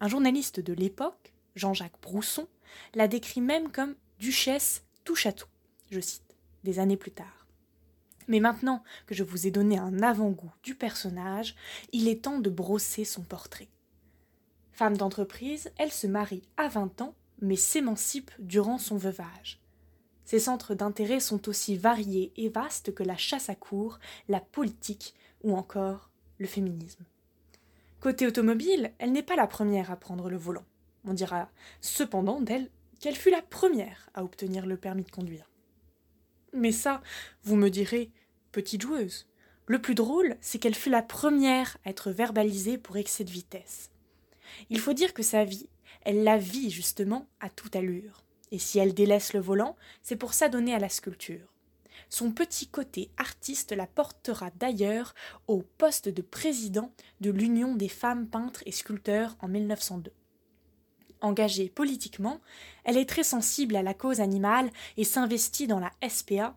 Un 0.00 0.08
journaliste 0.08 0.58
de 0.58 0.72
l'époque, 0.72 1.32
Jean-Jacques 1.54 2.00
Brousson, 2.02 2.48
la 2.94 3.06
décrit 3.06 3.40
même 3.40 3.70
comme 3.70 3.94
duchesse 4.18 4.82
touche 5.04 5.26
à 5.26 5.32
je 5.90 6.00
cite, 6.00 6.36
des 6.64 6.78
années 6.78 6.96
plus 6.96 7.12
tard. 7.12 7.46
Mais 8.26 8.40
maintenant 8.40 8.82
que 9.06 9.14
je 9.14 9.22
vous 9.22 9.46
ai 9.46 9.50
donné 9.50 9.78
un 9.78 10.02
avant-goût 10.02 10.52
du 10.62 10.74
personnage, 10.74 11.54
il 11.92 12.08
est 12.08 12.24
temps 12.24 12.38
de 12.38 12.50
brosser 12.50 13.04
son 13.04 13.22
portrait. 13.22 13.68
Femme 14.72 14.96
d'entreprise, 14.96 15.70
elle 15.78 15.92
se 15.92 16.06
marie 16.06 16.42
à 16.56 16.68
20 16.68 17.02
ans, 17.02 17.14
mais 17.40 17.56
s'émancipe 17.56 18.30
durant 18.38 18.78
son 18.78 18.96
veuvage. 18.96 19.61
Ses 20.24 20.38
centres 20.38 20.74
d'intérêt 20.74 21.20
sont 21.20 21.48
aussi 21.48 21.76
variés 21.76 22.32
et 22.36 22.48
vastes 22.48 22.94
que 22.94 23.02
la 23.02 23.16
chasse 23.16 23.48
à 23.48 23.54
cour, 23.54 23.98
la 24.28 24.40
politique 24.40 25.14
ou 25.42 25.56
encore 25.56 26.10
le 26.38 26.46
féminisme. 26.46 27.04
Côté 28.00 28.26
automobile, 28.26 28.92
elle 28.98 29.12
n'est 29.12 29.22
pas 29.22 29.36
la 29.36 29.46
première 29.46 29.90
à 29.90 29.96
prendre 29.96 30.28
le 30.28 30.36
volant. 30.36 30.64
On 31.04 31.14
dira 31.14 31.48
cependant 31.80 32.40
d'elle 32.40 32.70
qu'elle 33.00 33.16
fut 33.16 33.30
la 33.30 33.42
première 33.42 34.10
à 34.14 34.24
obtenir 34.24 34.66
le 34.66 34.76
permis 34.76 35.04
de 35.04 35.10
conduire. 35.10 35.50
Mais 36.52 36.72
ça, 36.72 37.02
vous 37.44 37.56
me 37.56 37.68
direz, 37.68 38.10
petite 38.52 38.82
joueuse. 38.82 39.26
Le 39.66 39.80
plus 39.80 39.94
drôle, 39.94 40.36
c'est 40.40 40.58
qu'elle 40.58 40.74
fut 40.74 40.90
la 40.90 41.02
première 41.02 41.78
à 41.84 41.90
être 41.90 42.10
verbalisée 42.10 42.78
pour 42.78 42.96
excès 42.96 43.24
de 43.24 43.30
vitesse. 43.30 43.90
Il 44.70 44.78
faut 44.78 44.92
dire 44.92 45.14
que 45.14 45.22
sa 45.22 45.44
vie, 45.44 45.68
elle 46.02 46.24
la 46.24 46.38
vit 46.38 46.70
justement 46.70 47.26
à 47.40 47.48
toute 47.48 47.76
allure. 47.76 48.24
Et 48.52 48.58
si 48.58 48.78
elle 48.78 48.94
délaisse 48.94 49.32
le 49.32 49.40
volant, 49.40 49.76
c'est 50.02 50.14
pour 50.14 50.34
s'adonner 50.34 50.74
à 50.74 50.78
la 50.78 50.88
sculpture. 50.88 51.52
Son 52.08 52.30
petit 52.30 52.66
côté 52.66 53.10
artiste 53.16 53.72
la 53.72 53.86
portera 53.86 54.50
d'ailleurs 54.56 55.14
au 55.48 55.62
poste 55.78 56.08
de 56.08 56.22
président 56.22 56.92
de 57.20 57.30
l'Union 57.30 57.74
des 57.74 57.88
femmes 57.88 58.28
peintres 58.28 58.62
et 58.66 58.72
sculpteurs 58.72 59.36
en 59.40 59.48
1902. 59.48 60.12
Engagée 61.22 61.68
politiquement, 61.68 62.40
elle 62.84 62.98
est 62.98 63.08
très 63.08 63.22
sensible 63.22 63.76
à 63.76 63.82
la 63.82 63.94
cause 63.94 64.20
animale 64.20 64.70
et 64.96 65.04
s'investit 65.04 65.66
dans 65.66 65.80
la 65.80 65.92
SPA 66.06 66.54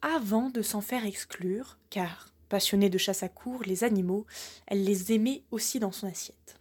avant 0.00 0.48
de 0.48 0.62
s'en 0.62 0.80
faire 0.80 1.04
exclure, 1.04 1.76
car, 1.90 2.32
passionnée 2.48 2.88
de 2.88 2.98
chasse 2.98 3.22
à 3.24 3.28
cour, 3.28 3.62
les 3.64 3.82
animaux, 3.82 4.24
elle 4.68 4.84
les 4.84 5.12
aimait 5.12 5.42
aussi 5.50 5.80
dans 5.80 5.92
son 5.92 6.06
assiette. 6.06 6.60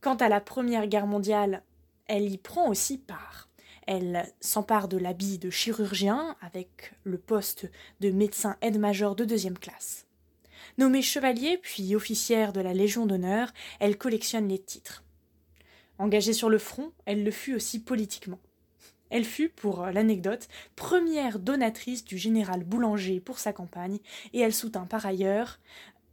Quant 0.00 0.16
à 0.16 0.28
la 0.28 0.40
Première 0.40 0.86
Guerre 0.86 1.06
mondiale, 1.06 1.62
elle 2.06 2.32
y 2.32 2.38
prend 2.38 2.68
aussi 2.68 2.96
part. 2.96 3.49
Elle 3.92 4.32
s'empare 4.40 4.86
de 4.86 4.96
l'habit 4.96 5.38
de 5.38 5.50
chirurgien 5.50 6.36
avec 6.42 6.92
le 7.02 7.18
poste 7.18 7.68
de 7.98 8.12
médecin 8.12 8.56
aide-major 8.60 9.16
de 9.16 9.24
deuxième 9.24 9.58
classe. 9.58 10.06
Nommée 10.78 11.02
chevalier 11.02 11.58
puis 11.58 11.96
officière 11.96 12.52
de 12.52 12.60
la 12.60 12.72
Légion 12.72 13.04
d'honneur, 13.04 13.52
elle 13.80 13.98
collectionne 13.98 14.46
les 14.46 14.60
titres. 14.60 15.02
Engagée 15.98 16.34
sur 16.34 16.48
le 16.48 16.58
front, 16.58 16.92
elle 17.04 17.24
le 17.24 17.32
fut 17.32 17.52
aussi 17.52 17.80
politiquement. 17.80 18.38
Elle 19.10 19.24
fut, 19.24 19.48
pour 19.48 19.84
l'anecdote, 19.86 20.46
première 20.76 21.40
donatrice 21.40 22.04
du 22.04 22.16
général 22.16 22.62
Boulanger 22.62 23.18
pour 23.18 23.40
sa 23.40 23.52
campagne, 23.52 23.98
et 24.32 24.38
elle 24.38 24.54
soutint 24.54 24.86
par 24.86 25.04
ailleurs 25.04 25.58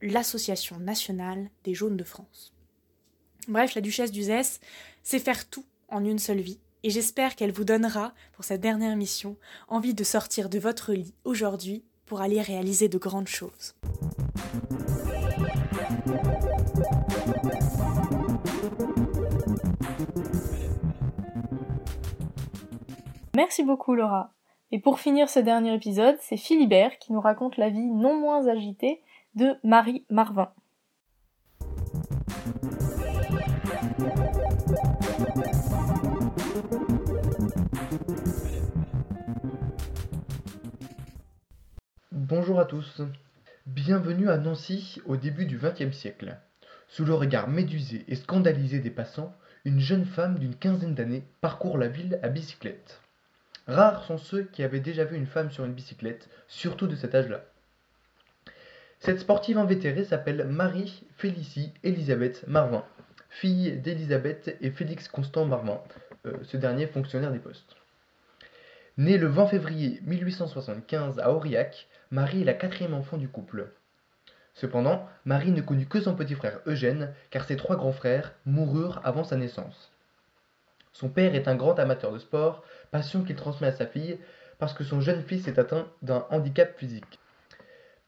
l'Association 0.02 0.80
nationale 0.80 1.52
des 1.64 1.76
jaunes 1.76 1.96
de 1.96 2.04
France. 2.04 2.56
Bref, 3.48 3.76
la 3.76 3.82
duchesse 3.82 4.12
d'Uzès 4.12 4.62
sait 5.04 5.20
faire 5.20 5.48
tout 5.48 5.66
en 5.90 6.04
une 6.04 6.18
seule 6.18 6.42
vie, 6.42 6.58
et 6.84 6.90
j'espère 6.90 7.36
qu'elle 7.36 7.52
vous 7.52 7.64
donnera, 7.64 8.14
pour 8.34 8.44
cette 8.46 8.62
dernière 8.62 8.96
mission, 8.96 9.38
envie 9.68 9.94
de 9.94 10.04
sortir 10.04 10.50
de 10.50 10.60
votre 10.60 10.94
lit 10.94 11.14
aujourd'hui 11.24 11.84
pour 12.06 12.22
aller 12.22 12.42
réaliser 12.42 12.90
de 12.90 12.98
grandes 12.98 13.28
choses. 13.28 13.76
Merci 23.36 23.64
beaucoup 23.64 23.94
Laura. 23.94 24.34
Et 24.72 24.80
pour 24.80 25.00
finir 25.00 25.30
ce 25.30 25.40
dernier 25.40 25.74
épisode, 25.74 26.18
c'est 26.22 26.38
Philibert 26.38 26.98
qui 27.00 27.14
nous 27.14 27.22
raconte 27.22 27.58
la 27.58 27.70
vie 27.70 27.92
non 27.92 28.20
moins 28.20 28.48
agitée 28.48 29.02
de 29.36 29.56
Marie 29.64 30.06
Marvin. 30.10 30.52
Bonjour 42.30 42.60
à 42.60 42.66
tous. 42.66 43.02
Bienvenue 43.66 44.30
à 44.30 44.36
Nancy 44.36 45.02
au 45.06 45.16
début 45.16 45.46
du 45.46 45.58
XXe 45.58 45.96
siècle. 45.96 46.36
Sous 46.90 47.06
le 47.06 47.14
regard 47.14 47.48
médusé 47.48 48.04
et 48.10 48.16
scandalisé 48.16 48.80
des 48.80 48.90
passants, 48.90 49.34
une 49.64 49.80
jeune 49.80 50.04
femme 50.04 50.38
d'une 50.38 50.58
quinzaine 50.58 50.94
d'années 50.94 51.24
parcourt 51.40 51.78
la 51.78 51.88
ville 51.88 52.20
à 52.24 52.28
bicyclette. 52.28 53.00
Rares 53.66 54.04
sont 54.04 54.18
ceux 54.18 54.44
qui 54.44 54.62
avaient 54.62 54.82
déjà 54.82 55.06
vu 55.06 55.16
une 55.16 55.26
femme 55.26 55.52
sur 55.52 55.64
une 55.64 55.72
bicyclette, 55.72 56.28
surtout 56.50 56.88
de 56.88 56.98
cet 56.98 57.16
âge-là. 57.16 57.46
Cette 59.00 59.22
sportive 59.22 59.58
invétérée 59.58 60.04
s'appelle 60.04 60.46
Marie 60.50 61.06
Félicie 61.16 61.72
Elisabeth 61.86 62.44
Marvin, 62.46 62.84
fille 63.30 63.78
d'Elisabeth 63.78 64.58
et 64.60 64.72
Félix 64.72 65.08
Constant 65.08 65.46
Marvin, 65.46 65.82
euh, 66.26 66.34
ce 66.44 66.58
dernier 66.58 66.88
fonctionnaire 66.88 67.32
des 67.32 67.40
postes. 67.40 67.78
Née 68.98 69.18
le 69.18 69.28
20 69.28 69.48
février 69.48 70.02
1875 70.04 71.20
à 71.20 71.32
Aurillac, 71.32 71.88
Marie 72.12 72.42
est 72.42 72.46
la 72.46 72.54
quatrième 72.54 72.94
enfant 72.94 73.18
du 73.18 73.28
couple. 73.28 73.72
Cependant, 74.54 75.08
Marie 75.26 75.52
ne 75.52 75.62
connut 75.62 75.88
que 75.88 76.02
son 76.02 76.16
petit 76.16 76.36
frère 76.36 76.62
Eugène, 76.66 77.14
car 77.30 77.46
ses 77.46 77.58
trois 77.58 77.76
grands 77.76 77.92
frères 77.92 78.34
moururent 78.46 79.02
avant 79.04 79.24
sa 79.24 79.36
naissance. 79.36 79.92
Son 80.94 81.10
père 81.10 81.36
est 81.36 81.48
un 81.48 81.56
grand 81.56 81.78
amateur 81.78 82.12
de 82.12 82.18
sport, 82.18 82.64
passion 82.90 83.24
qu'il 83.24 83.36
transmet 83.36 83.68
à 83.68 83.72
sa 83.72 83.86
fille, 83.86 84.18
parce 84.58 84.74
que 84.74 84.84
son 84.84 85.00
jeune 85.02 85.22
fils 85.22 85.48
est 85.48 85.60
atteint 85.60 85.88
d'un 86.02 86.26
handicap 86.32 86.76
physique. 86.78 87.20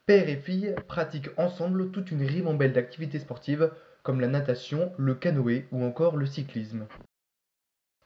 Père 0.08 0.28
et 0.28 0.38
fille 0.38 0.74
pratiquent 0.88 1.30
ensemble 1.38 1.92
toute 1.92 2.10
une 2.10 2.26
ribambelle 2.26 2.74
d'activités 2.74 3.20
sportives 3.20 3.72
comme 4.02 4.22
la 4.22 4.28
natation, 4.28 4.92
le 4.98 5.14
canoë 5.14 5.68
ou 5.72 5.84
encore 5.84 6.18
le 6.18 6.26
cyclisme. 6.26 6.88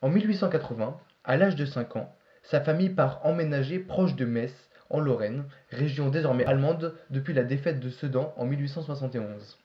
En 0.02 0.10
1880, 0.10 1.00
à 1.24 1.38
l'âge 1.38 1.56
de 1.56 1.66
5 1.66 1.96
ans, 1.96 2.14
sa 2.42 2.60
famille 2.60 2.90
part 2.90 3.26
emménager 3.26 3.80
proche 3.80 4.16
de 4.16 4.26
Metz, 4.26 4.70
en 4.90 5.00
Lorraine, 5.00 5.46
région 5.72 6.10
désormais 6.10 6.46
allemande 6.46 6.96
depuis 7.10 7.34
la 7.34 7.44
défaite 7.44 7.80
de 7.80 7.90
Sedan 7.90 8.34
en 8.38 8.46
1871. 8.46 9.58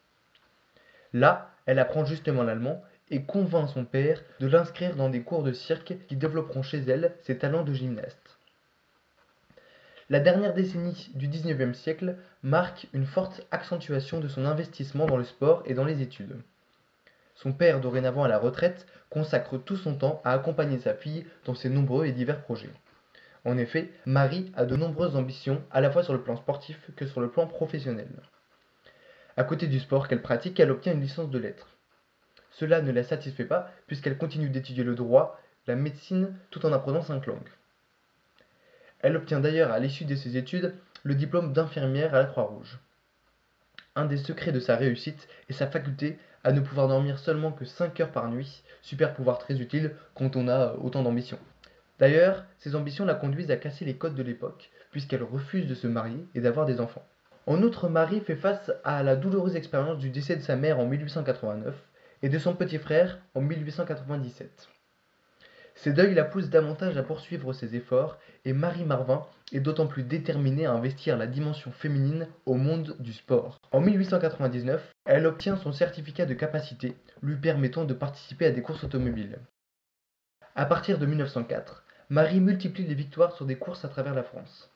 Là, 1.12 1.50
elle 1.66 1.78
apprend 1.78 2.04
justement 2.04 2.42
l'allemand 2.42 2.82
et 3.10 3.22
convainc 3.22 3.68
son 3.68 3.84
père 3.84 4.22
de 4.40 4.46
l'inscrire 4.46 4.96
dans 4.96 5.08
des 5.08 5.22
cours 5.22 5.42
de 5.42 5.52
cirque 5.52 5.94
qui 6.08 6.16
développeront 6.16 6.62
chez 6.62 6.78
elle 6.78 7.14
ses 7.22 7.38
talents 7.38 7.64
de 7.64 7.72
gymnaste. 7.72 8.38
La 10.10 10.20
dernière 10.20 10.54
décennie 10.54 11.10
du 11.14 11.28
XIXe 11.28 11.76
siècle 11.76 12.16
marque 12.42 12.86
une 12.94 13.04
forte 13.04 13.46
accentuation 13.50 14.20
de 14.20 14.28
son 14.28 14.46
investissement 14.46 15.06
dans 15.06 15.18
le 15.18 15.24
sport 15.24 15.62
et 15.66 15.74
dans 15.74 15.84
les 15.84 16.00
études. 16.00 16.36
Son 17.34 17.52
père, 17.52 17.80
dorénavant 17.80 18.24
à 18.24 18.28
la 18.28 18.38
retraite, 18.38 18.86
consacre 19.10 19.58
tout 19.58 19.76
son 19.76 19.94
temps 19.94 20.20
à 20.24 20.32
accompagner 20.32 20.78
sa 20.78 20.94
fille 20.94 21.26
dans 21.44 21.54
ses 21.54 21.68
nombreux 21.68 22.06
et 22.06 22.12
divers 22.12 22.40
projets. 22.40 22.72
En 23.44 23.56
effet, 23.56 23.90
Marie 24.04 24.52
a 24.56 24.64
de 24.64 24.76
nombreuses 24.76 25.16
ambitions, 25.16 25.62
à 25.70 25.80
la 25.80 25.90
fois 25.90 26.02
sur 26.02 26.12
le 26.12 26.22
plan 26.22 26.36
sportif 26.36 26.90
que 26.96 27.06
sur 27.06 27.20
le 27.20 27.30
plan 27.30 27.46
professionnel. 27.46 28.08
À 29.36 29.44
côté 29.44 29.68
du 29.68 29.78
sport 29.78 30.08
qu'elle 30.08 30.22
pratique, 30.22 30.58
elle 30.58 30.70
obtient 30.70 30.92
une 30.92 31.00
licence 31.00 31.30
de 31.30 31.38
lettres. 31.38 31.76
Cela 32.50 32.82
ne 32.82 32.90
la 32.90 33.04
satisfait 33.04 33.44
pas, 33.44 33.70
puisqu'elle 33.86 34.18
continue 34.18 34.50
d'étudier 34.50 34.82
le 34.82 34.96
droit, 34.96 35.40
la 35.68 35.76
médecine, 35.76 36.34
tout 36.50 36.66
en 36.66 36.72
apprenant 36.72 37.02
cinq 37.02 37.26
langues. 37.26 37.52
Elle 39.00 39.16
obtient 39.16 39.38
d'ailleurs 39.38 39.70
à 39.70 39.78
l'issue 39.78 40.04
de 40.04 40.16
ses 40.16 40.36
études 40.36 40.74
le 41.04 41.14
diplôme 41.14 41.52
d'infirmière 41.52 42.14
à 42.14 42.18
la 42.18 42.24
Croix-Rouge. 42.24 42.80
Un 43.94 44.06
des 44.06 44.16
secrets 44.16 44.52
de 44.52 44.60
sa 44.60 44.76
réussite 44.76 45.28
est 45.48 45.52
sa 45.52 45.68
faculté 45.68 46.18
à 46.42 46.52
ne 46.52 46.60
pouvoir 46.60 46.88
dormir 46.88 47.18
seulement 47.18 47.52
que 47.52 47.64
5 47.64 48.00
heures 48.00 48.12
par 48.12 48.28
nuit, 48.28 48.62
super 48.82 49.14
pouvoir 49.14 49.38
très 49.38 49.60
utile 49.60 49.94
quand 50.14 50.34
on 50.34 50.48
a 50.48 50.74
autant 50.74 51.02
d'ambition. 51.02 51.38
D'ailleurs, 51.98 52.44
ses 52.58 52.76
ambitions 52.76 53.04
la 53.04 53.14
conduisent 53.14 53.50
à 53.50 53.56
casser 53.56 53.84
les 53.84 53.96
codes 53.96 54.14
de 54.14 54.22
l'époque, 54.22 54.70
puisqu'elle 54.90 55.22
refuse 55.22 55.66
de 55.66 55.74
se 55.74 55.86
marier 55.86 56.26
et 56.34 56.40
d'avoir 56.40 56.64
des 56.64 56.80
enfants. 56.80 57.06
En 57.46 57.62
outre, 57.62 57.88
Marie 57.88 58.20
fait 58.20 58.36
face 58.36 58.70
à 58.84 59.02
la 59.02 59.16
douloureuse 59.16 59.56
expérience 59.56 59.98
du 59.98 60.10
décès 60.10 60.36
de 60.36 60.42
sa 60.42 60.54
mère 60.54 60.78
en 60.78 60.86
1889 60.86 61.74
et 62.22 62.28
de 62.28 62.38
son 62.38 62.54
petit 62.54 62.78
frère 62.78 63.18
en 63.34 63.40
1897. 63.40 64.68
Ces 65.74 65.92
deuils 65.92 66.14
la 66.14 66.24
poussent 66.24 66.50
davantage 66.50 66.96
à 66.96 67.02
poursuivre 67.02 67.52
ses 67.52 67.76
efforts 67.76 68.18
et 68.44 68.52
Marie 68.52 68.84
Marvin 68.84 69.24
est 69.52 69.60
d'autant 69.60 69.86
plus 69.86 70.02
déterminée 70.02 70.66
à 70.66 70.72
investir 70.72 71.16
la 71.16 71.28
dimension 71.28 71.70
féminine 71.70 72.26
au 72.46 72.54
monde 72.54 72.96
du 72.98 73.12
sport. 73.12 73.60
En 73.70 73.80
1899, 73.80 74.92
elle 75.04 75.26
obtient 75.26 75.56
son 75.56 75.72
certificat 75.72 76.26
de 76.26 76.34
capacité 76.34 76.96
lui 77.22 77.36
permettant 77.36 77.84
de 77.84 77.94
participer 77.94 78.46
à 78.46 78.50
des 78.50 78.60
courses 78.60 78.84
automobiles. 78.84 79.38
À 80.56 80.66
partir 80.66 80.98
de 80.98 81.06
1904, 81.06 81.84
Marie 82.10 82.40
multiplie 82.40 82.86
les 82.86 82.94
victoires 82.94 83.32
sur 83.32 83.44
des 83.44 83.56
courses 83.56 83.84
à 83.84 83.88
travers 83.88 84.14
la 84.14 84.22
France. 84.22 84.70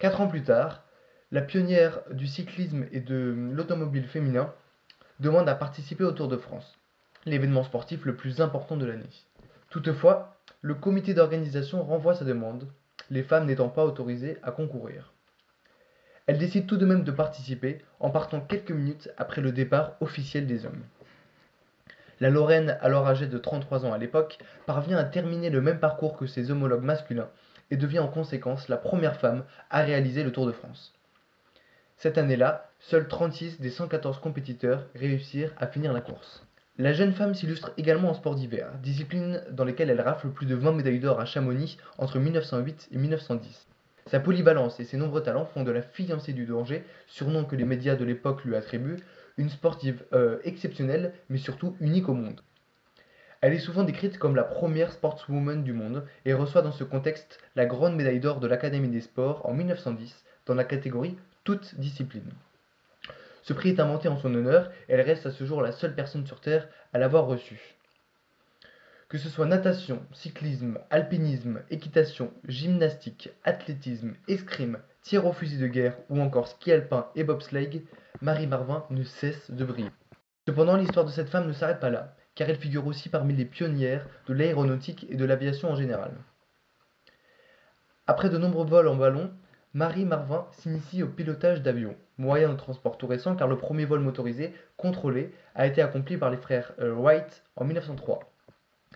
Quatre 0.00 0.20
ans 0.20 0.26
plus 0.26 0.42
tard, 0.42 0.82
la 1.30 1.40
pionnière 1.40 2.00
du 2.10 2.26
cyclisme 2.26 2.86
et 2.90 2.98
de 2.98 3.32
l'automobile 3.52 4.08
féminin 4.08 4.52
demande 5.20 5.48
à 5.48 5.54
participer 5.54 6.02
au 6.02 6.10
Tour 6.10 6.26
de 6.26 6.36
France, 6.36 6.76
l'événement 7.26 7.62
sportif 7.62 8.04
le 8.06 8.16
plus 8.16 8.40
important 8.40 8.76
de 8.76 8.86
l'année. 8.86 9.08
Toutefois, 9.70 10.36
le 10.62 10.74
comité 10.74 11.14
d'organisation 11.14 11.84
renvoie 11.84 12.16
sa 12.16 12.24
demande, 12.24 12.66
les 13.08 13.22
femmes 13.22 13.46
n'étant 13.46 13.68
pas 13.68 13.84
autorisées 13.84 14.38
à 14.42 14.50
concourir. 14.50 15.12
Elle 16.26 16.38
décide 16.38 16.66
tout 16.66 16.76
de 16.76 16.86
même 16.86 17.04
de 17.04 17.12
participer 17.12 17.84
en 18.00 18.10
partant 18.10 18.40
quelques 18.40 18.72
minutes 18.72 19.10
après 19.16 19.42
le 19.42 19.52
départ 19.52 19.92
officiel 20.00 20.48
des 20.48 20.66
hommes. 20.66 20.82
La 22.20 22.30
Lorraine, 22.30 22.78
alors 22.80 23.06
âgée 23.06 23.26
de 23.26 23.38
33 23.38 23.86
ans 23.86 23.92
à 23.92 23.98
l'époque, 23.98 24.38
parvient 24.66 24.98
à 24.98 25.04
terminer 25.04 25.50
le 25.50 25.60
même 25.60 25.80
parcours 25.80 26.16
que 26.16 26.26
ses 26.26 26.50
homologues 26.50 26.84
masculins 26.84 27.28
et 27.70 27.76
devient 27.76 27.98
en 27.98 28.08
conséquence 28.08 28.68
la 28.68 28.76
première 28.76 29.16
femme 29.16 29.44
à 29.70 29.82
réaliser 29.82 30.22
le 30.22 30.32
Tour 30.32 30.46
de 30.46 30.52
France. 30.52 30.92
Cette 31.96 32.18
année-là, 32.18 32.68
seuls 32.80 33.08
36 33.08 33.60
des 33.60 33.70
114 33.70 34.18
compétiteurs 34.18 34.84
réussirent 34.94 35.52
à 35.56 35.66
finir 35.66 35.92
la 35.92 36.00
course. 36.00 36.44
La 36.76 36.92
jeune 36.92 37.12
femme 37.12 37.34
s'illustre 37.34 37.72
également 37.78 38.10
en 38.10 38.14
sport 38.14 38.34
d'hiver, 38.34 38.68
discipline 38.82 39.42
dans 39.50 39.64
laquelle 39.64 39.90
elle 39.90 40.00
rafle 40.00 40.28
plus 40.28 40.46
de 40.46 40.56
20 40.56 40.72
médailles 40.72 40.98
d'or 40.98 41.20
à 41.20 41.24
Chamonix 41.24 41.78
entre 41.98 42.18
1908 42.18 42.88
et 42.92 42.98
1910. 42.98 43.66
Sa 44.06 44.20
polyvalence 44.20 44.80
et 44.80 44.84
ses 44.84 44.96
nombreux 44.96 45.22
talents 45.22 45.46
font 45.46 45.62
de 45.62 45.70
la 45.70 45.82
fiancée 45.82 46.32
du 46.32 46.44
danger, 46.44 46.84
surnom 47.06 47.44
que 47.44 47.56
les 47.56 47.64
médias 47.64 47.94
de 47.94 48.04
l'époque 48.04 48.44
lui 48.44 48.54
attribuent, 48.56 48.98
une 49.36 49.50
sportive 49.50 50.04
euh, 50.12 50.38
exceptionnelle 50.44 51.14
mais 51.28 51.38
surtout 51.38 51.76
unique 51.80 52.08
au 52.08 52.14
monde. 52.14 52.40
Elle 53.40 53.52
est 53.52 53.58
souvent 53.58 53.84
décrite 53.84 54.16
comme 54.16 54.36
la 54.36 54.44
première 54.44 54.92
sportswoman 54.92 55.62
du 55.62 55.74
monde 55.74 56.06
et 56.24 56.32
reçoit 56.32 56.62
dans 56.62 56.72
ce 56.72 56.82
contexte 56.82 57.38
la 57.56 57.66
grande 57.66 57.94
médaille 57.94 58.20
d'or 58.20 58.40
de 58.40 58.46
l'Académie 58.46 58.88
des 58.88 59.02
sports 59.02 59.44
en 59.44 59.52
1910 59.52 60.24
dans 60.46 60.54
la 60.54 60.64
catégorie 60.64 61.18
toute 61.44 61.74
discipline. 61.78 62.32
Ce 63.42 63.52
prix 63.52 63.68
est 63.68 63.80
inventé 63.80 64.08
en 64.08 64.16
son 64.16 64.34
honneur 64.34 64.70
et 64.88 64.94
elle 64.94 65.02
reste 65.02 65.26
à 65.26 65.30
ce 65.30 65.44
jour 65.44 65.60
la 65.60 65.72
seule 65.72 65.94
personne 65.94 66.26
sur 66.26 66.40
Terre 66.40 66.68
à 66.94 66.98
l'avoir 66.98 67.26
reçu. 67.26 67.60
Que 69.08 69.18
ce 69.18 69.28
soit 69.28 69.44
natation, 69.44 70.02
cyclisme, 70.14 70.78
alpinisme, 70.88 71.60
équitation, 71.68 72.32
gymnastique, 72.48 73.28
athlétisme, 73.44 74.14
escrime, 74.26 74.78
tir 75.02 75.26
au 75.26 75.34
fusil 75.34 75.58
de 75.58 75.66
guerre 75.66 75.98
ou 76.08 76.18
encore 76.20 76.48
ski 76.48 76.72
alpin 76.72 77.08
et 77.14 77.24
bobsleigh, 77.24 77.84
Marie 78.24 78.46
Marvin 78.46 78.86
ne 78.88 79.04
cesse 79.04 79.50
de 79.50 79.66
briller. 79.66 79.90
Cependant, 80.48 80.78
l'histoire 80.78 81.04
de 81.04 81.10
cette 81.10 81.28
femme 81.28 81.46
ne 81.46 81.52
s'arrête 81.52 81.78
pas 81.78 81.90
là, 81.90 82.16
car 82.34 82.48
elle 82.48 82.56
figure 82.56 82.86
aussi 82.86 83.10
parmi 83.10 83.34
les 83.34 83.44
pionnières 83.44 84.06
de 84.26 84.32
l'aéronautique 84.32 85.06
et 85.10 85.16
de 85.16 85.26
l'aviation 85.26 85.70
en 85.70 85.76
général. 85.76 86.12
Après 88.06 88.30
de 88.30 88.38
nombreux 88.38 88.64
vols 88.64 88.88
en 88.88 88.96
ballon, 88.96 89.30
Marie 89.74 90.06
Marvin 90.06 90.46
s'initie 90.52 91.02
au 91.02 91.08
pilotage 91.08 91.60
d'avions, 91.60 91.96
moyen 92.16 92.48
de 92.48 92.56
transport 92.56 92.96
tout 92.96 93.06
récent 93.06 93.36
car 93.36 93.46
le 93.46 93.58
premier 93.58 93.84
vol 93.84 94.00
motorisé 94.00 94.54
contrôlé 94.78 95.34
a 95.54 95.66
été 95.66 95.82
accompli 95.82 96.16
par 96.16 96.30
les 96.30 96.38
frères 96.38 96.72
euh, 96.78 96.94
Wright 96.94 97.42
en 97.56 97.66
1903. 97.66 98.20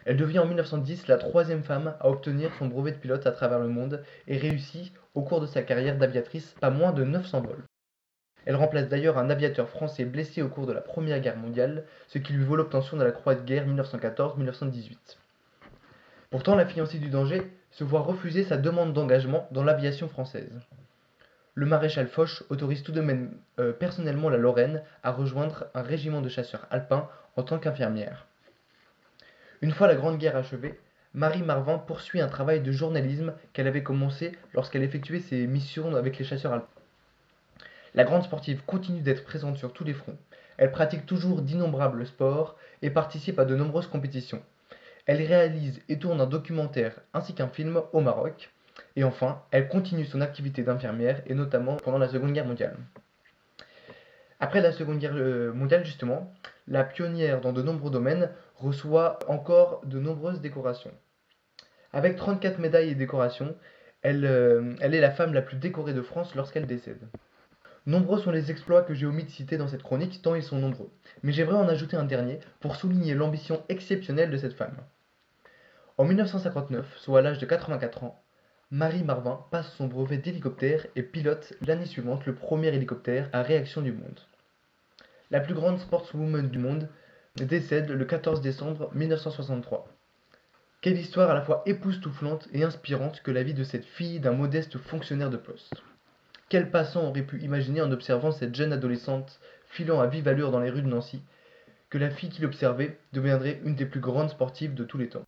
Elle 0.06 0.16
devient 0.16 0.38
en 0.38 0.46
1910 0.46 1.06
la 1.06 1.18
troisième 1.18 1.64
femme 1.64 1.94
à 2.00 2.08
obtenir 2.08 2.50
son 2.58 2.68
brevet 2.68 2.92
de 2.92 2.96
pilote 2.96 3.26
à 3.26 3.32
travers 3.32 3.58
le 3.58 3.68
monde 3.68 4.02
et 4.26 4.38
réussit 4.38 4.90
au 5.14 5.20
cours 5.20 5.42
de 5.42 5.46
sa 5.46 5.60
carrière 5.60 5.98
d'aviatrice 5.98 6.54
pas 6.62 6.70
moins 6.70 6.92
de 6.92 7.04
900 7.04 7.42
vols. 7.42 7.67
Elle 8.46 8.56
remplace 8.56 8.88
d'ailleurs 8.88 9.18
un 9.18 9.30
aviateur 9.30 9.68
français 9.68 10.04
blessé 10.04 10.42
au 10.42 10.48
cours 10.48 10.66
de 10.66 10.72
la 10.72 10.80
Première 10.80 11.20
Guerre 11.20 11.36
mondiale, 11.36 11.84
ce 12.08 12.18
qui 12.18 12.32
lui 12.32 12.44
vaut 12.44 12.56
l'obtention 12.56 12.96
de 12.96 13.04
la 13.04 13.12
Croix 13.12 13.34
de 13.34 13.42
guerre 13.42 13.66
1914-1918. 13.66 14.96
Pourtant, 16.30 16.54
la 16.54 16.66
fiancée 16.66 16.98
du 16.98 17.08
danger 17.08 17.42
se 17.70 17.84
voit 17.84 18.00
refuser 18.00 18.44
sa 18.44 18.56
demande 18.56 18.92
d'engagement 18.92 19.48
dans 19.50 19.64
l'aviation 19.64 20.08
française. 20.08 20.52
Le 21.54 21.66
maréchal 21.66 22.06
Foch 22.06 22.44
autorise 22.50 22.82
tout 22.82 22.92
de 22.92 23.00
même 23.00 23.32
euh, 23.58 23.72
personnellement 23.72 24.28
la 24.28 24.36
Lorraine 24.36 24.82
à 25.02 25.10
rejoindre 25.10 25.66
un 25.74 25.82
régiment 25.82 26.20
de 26.20 26.28
chasseurs 26.28 26.66
alpins 26.70 27.08
en 27.36 27.42
tant 27.42 27.58
qu'infirmière. 27.58 28.26
Une 29.60 29.72
fois 29.72 29.88
la 29.88 29.96
Grande 29.96 30.18
Guerre 30.18 30.36
achevée, 30.36 30.78
Marie 31.14 31.42
Marvin 31.42 31.78
poursuit 31.78 32.20
un 32.20 32.28
travail 32.28 32.60
de 32.60 32.70
journalisme 32.70 33.34
qu'elle 33.52 33.66
avait 33.66 33.82
commencé 33.82 34.32
lorsqu'elle 34.54 34.84
effectuait 34.84 35.20
ses 35.20 35.46
missions 35.46 35.96
avec 35.96 36.18
les 36.18 36.24
chasseurs 36.24 36.52
alpins. 36.52 36.77
La 37.98 38.04
grande 38.04 38.22
sportive 38.22 38.62
continue 38.64 39.00
d'être 39.00 39.24
présente 39.24 39.56
sur 39.56 39.72
tous 39.72 39.82
les 39.82 39.92
fronts. 39.92 40.16
Elle 40.56 40.70
pratique 40.70 41.04
toujours 41.04 41.42
d'innombrables 41.42 42.06
sports 42.06 42.56
et 42.80 42.90
participe 42.90 43.40
à 43.40 43.44
de 43.44 43.56
nombreuses 43.56 43.88
compétitions. 43.88 44.40
Elle 45.06 45.20
réalise 45.20 45.80
et 45.88 45.98
tourne 45.98 46.20
un 46.20 46.28
documentaire 46.28 47.00
ainsi 47.12 47.34
qu'un 47.34 47.48
film 47.48 47.82
au 47.92 48.00
Maroc. 48.00 48.52
Et 48.94 49.02
enfin, 49.02 49.42
elle 49.50 49.66
continue 49.66 50.04
son 50.04 50.20
activité 50.20 50.62
d'infirmière 50.62 51.22
et 51.26 51.34
notamment 51.34 51.74
pendant 51.74 51.98
la 51.98 52.06
Seconde 52.06 52.34
Guerre 52.34 52.46
mondiale. 52.46 52.76
Après 54.38 54.60
la 54.60 54.70
Seconde 54.70 55.00
Guerre 55.00 55.16
euh, 55.16 55.52
mondiale, 55.52 55.84
justement, 55.84 56.32
la 56.68 56.84
pionnière 56.84 57.40
dans 57.40 57.52
de 57.52 57.62
nombreux 57.62 57.90
domaines 57.90 58.30
reçoit 58.54 59.18
encore 59.26 59.84
de 59.86 59.98
nombreuses 59.98 60.40
décorations. 60.40 60.94
Avec 61.92 62.14
34 62.14 62.60
médailles 62.60 62.90
et 62.90 62.94
décorations, 62.94 63.56
euh, 64.06 64.76
elle 64.80 64.94
est 64.94 65.00
la 65.00 65.10
femme 65.10 65.34
la 65.34 65.42
plus 65.42 65.56
décorée 65.56 65.94
de 65.94 66.02
France 66.02 66.36
lorsqu'elle 66.36 66.66
décède. 66.66 67.08
Nombreux 67.88 68.20
sont 68.20 68.30
les 68.30 68.50
exploits 68.50 68.82
que 68.82 68.92
j'ai 68.92 69.06
omis 69.06 69.24
de 69.24 69.30
citer 69.30 69.56
dans 69.56 69.66
cette 69.66 69.82
chronique, 69.82 70.20
tant 70.20 70.34
ils 70.34 70.42
sont 70.42 70.58
nombreux. 70.58 70.90
Mais 71.22 71.32
j'aimerais 71.32 71.56
en 71.56 71.70
ajouter 71.70 71.96
un 71.96 72.04
dernier 72.04 72.38
pour 72.60 72.76
souligner 72.76 73.14
l'ambition 73.14 73.62
exceptionnelle 73.70 74.30
de 74.30 74.36
cette 74.36 74.52
femme. 74.52 74.76
En 75.96 76.04
1959, 76.04 76.84
soit 76.98 77.20
à 77.20 77.22
l'âge 77.22 77.38
de 77.38 77.46
84 77.46 78.04
ans, 78.04 78.22
Marie 78.70 79.04
Marvin 79.04 79.42
passe 79.50 79.72
son 79.72 79.86
brevet 79.86 80.18
d'hélicoptère 80.18 80.86
et 80.96 81.02
pilote 81.02 81.54
l'année 81.62 81.86
suivante 81.86 82.26
le 82.26 82.34
premier 82.34 82.68
hélicoptère 82.68 83.30
à 83.32 83.40
réaction 83.40 83.80
du 83.80 83.92
monde. 83.92 84.20
La 85.30 85.40
plus 85.40 85.54
grande 85.54 85.78
sportswoman 85.78 86.50
du 86.50 86.58
monde 86.58 86.90
décède 87.36 87.88
le 87.88 88.04
14 88.04 88.42
décembre 88.42 88.90
1963. 88.94 89.88
Quelle 90.82 90.98
histoire 90.98 91.30
à 91.30 91.34
la 91.34 91.40
fois 91.40 91.62
époustouflante 91.64 92.48
et 92.52 92.64
inspirante 92.64 93.22
que 93.22 93.30
la 93.30 93.42
vie 93.42 93.54
de 93.54 93.64
cette 93.64 93.86
fille 93.86 94.20
d'un 94.20 94.32
modeste 94.32 94.76
fonctionnaire 94.76 95.30
de 95.30 95.38
poste. 95.38 95.82
Quel 96.50 96.70
passant 96.70 97.04
aurait 97.08 97.26
pu 97.26 97.42
imaginer 97.42 97.82
en 97.82 97.92
observant 97.92 98.32
cette 98.32 98.54
jeune 98.54 98.72
adolescente 98.72 99.38
filant 99.66 100.00
à 100.00 100.06
vive 100.06 100.28
allure 100.28 100.50
dans 100.50 100.60
les 100.60 100.70
rues 100.70 100.80
de 100.80 100.88
Nancy 100.88 101.20
que 101.90 101.98
la 101.98 102.08
fille 102.08 102.30
qui 102.30 102.40
l'observait 102.40 102.98
deviendrait 103.12 103.60
une 103.64 103.74
des 103.74 103.84
plus 103.84 104.00
grandes 104.00 104.30
sportives 104.30 104.72
de 104.72 104.84
tous 104.84 104.96
les 104.96 105.10
temps? 105.10 105.24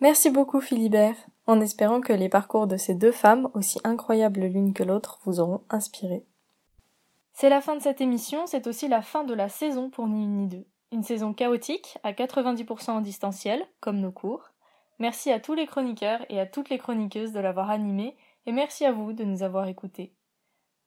Merci 0.00 0.30
beaucoup 0.30 0.60
Philibert, 0.60 1.14
en 1.46 1.60
espérant 1.60 2.00
que 2.00 2.12
les 2.12 2.28
parcours 2.28 2.66
de 2.66 2.76
ces 2.76 2.94
deux 2.94 3.12
femmes, 3.12 3.48
aussi 3.54 3.78
incroyables 3.84 4.40
l'une 4.40 4.74
que 4.74 4.82
l'autre, 4.82 5.20
vous 5.24 5.38
auront 5.38 5.62
inspiré. 5.70 6.24
C'est 7.40 7.50
la 7.50 7.60
fin 7.60 7.76
de 7.76 7.80
cette 7.80 8.00
émission, 8.00 8.48
c'est 8.48 8.66
aussi 8.66 8.88
la 8.88 9.00
fin 9.00 9.22
de 9.22 9.32
la 9.32 9.48
saison 9.48 9.90
pour 9.90 10.08
Ni 10.08 10.26
ni 10.26 10.48
deux. 10.48 10.66
Une 10.90 11.04
saison 11.04 11.32
chaotique, 11.32 11.96
à 12.02 12.12
90% 12.12 12.90
en 12.90 13.00
distanciel, 13.00 13.64
comme 13.78 14.00
nos 14.00 14.10
cours. 14.10 14.50
Merci 14.98 15.30
à 15.30 15.38
tous 15.38 15.54
les 15.54 15.66
chroniqueurs 15.66 16.26
et 16.30 16.40
à 16.40 16.46
toutes 16.46 16.68
les 16.68 16.78
chroniqueuses 16.78 17.30
de 17.30 17.38
l'avoir 17.38 17.70
animée 17.70 18.16
et 18.46 18.50
merci 18.50 18.84
à 18.84 18.90
vous 18.90 19.12
de 19.12 19.22
nous 19.22 19.44
avoir 19.44 19.68
écoutés. 19.68 20.16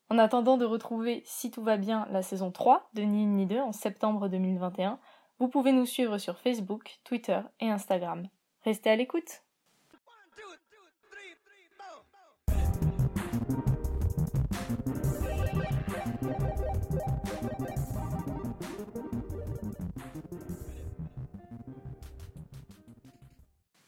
En 0.10 0.18
attendant 0.18 0.58
de 0.58 0.66
retrouver, 0.66 1.24
si 1.26 1.52
tout 1.52 1.64
va 1.64 1.78
bien, 1.78 2.06
la 2.12 2.22
saison 2.22 2.52
3 2.52 2.90
de 2.96 3.04
Ni 3.04 3.24
Une 3.24 3.38
Ni 3.38 3.46
Deux 3.46 3.62
en 3.62 3.72
septembre 3.72 4.28
2021, 4.28 5.00
vous 5.40 5.48
pouvez 5.48 5.72
nous 5.72 5.86
suivre 5.86 6.18
sur 6.18 6.38
Facebook, 6.38 7.00
Twitter 7.06 7.40
et 7.62 7.70
Instagram. 7.70 8.28
Restez 8.66 8.90
à 8.90 8.98
l'écoute. 8.98 9.46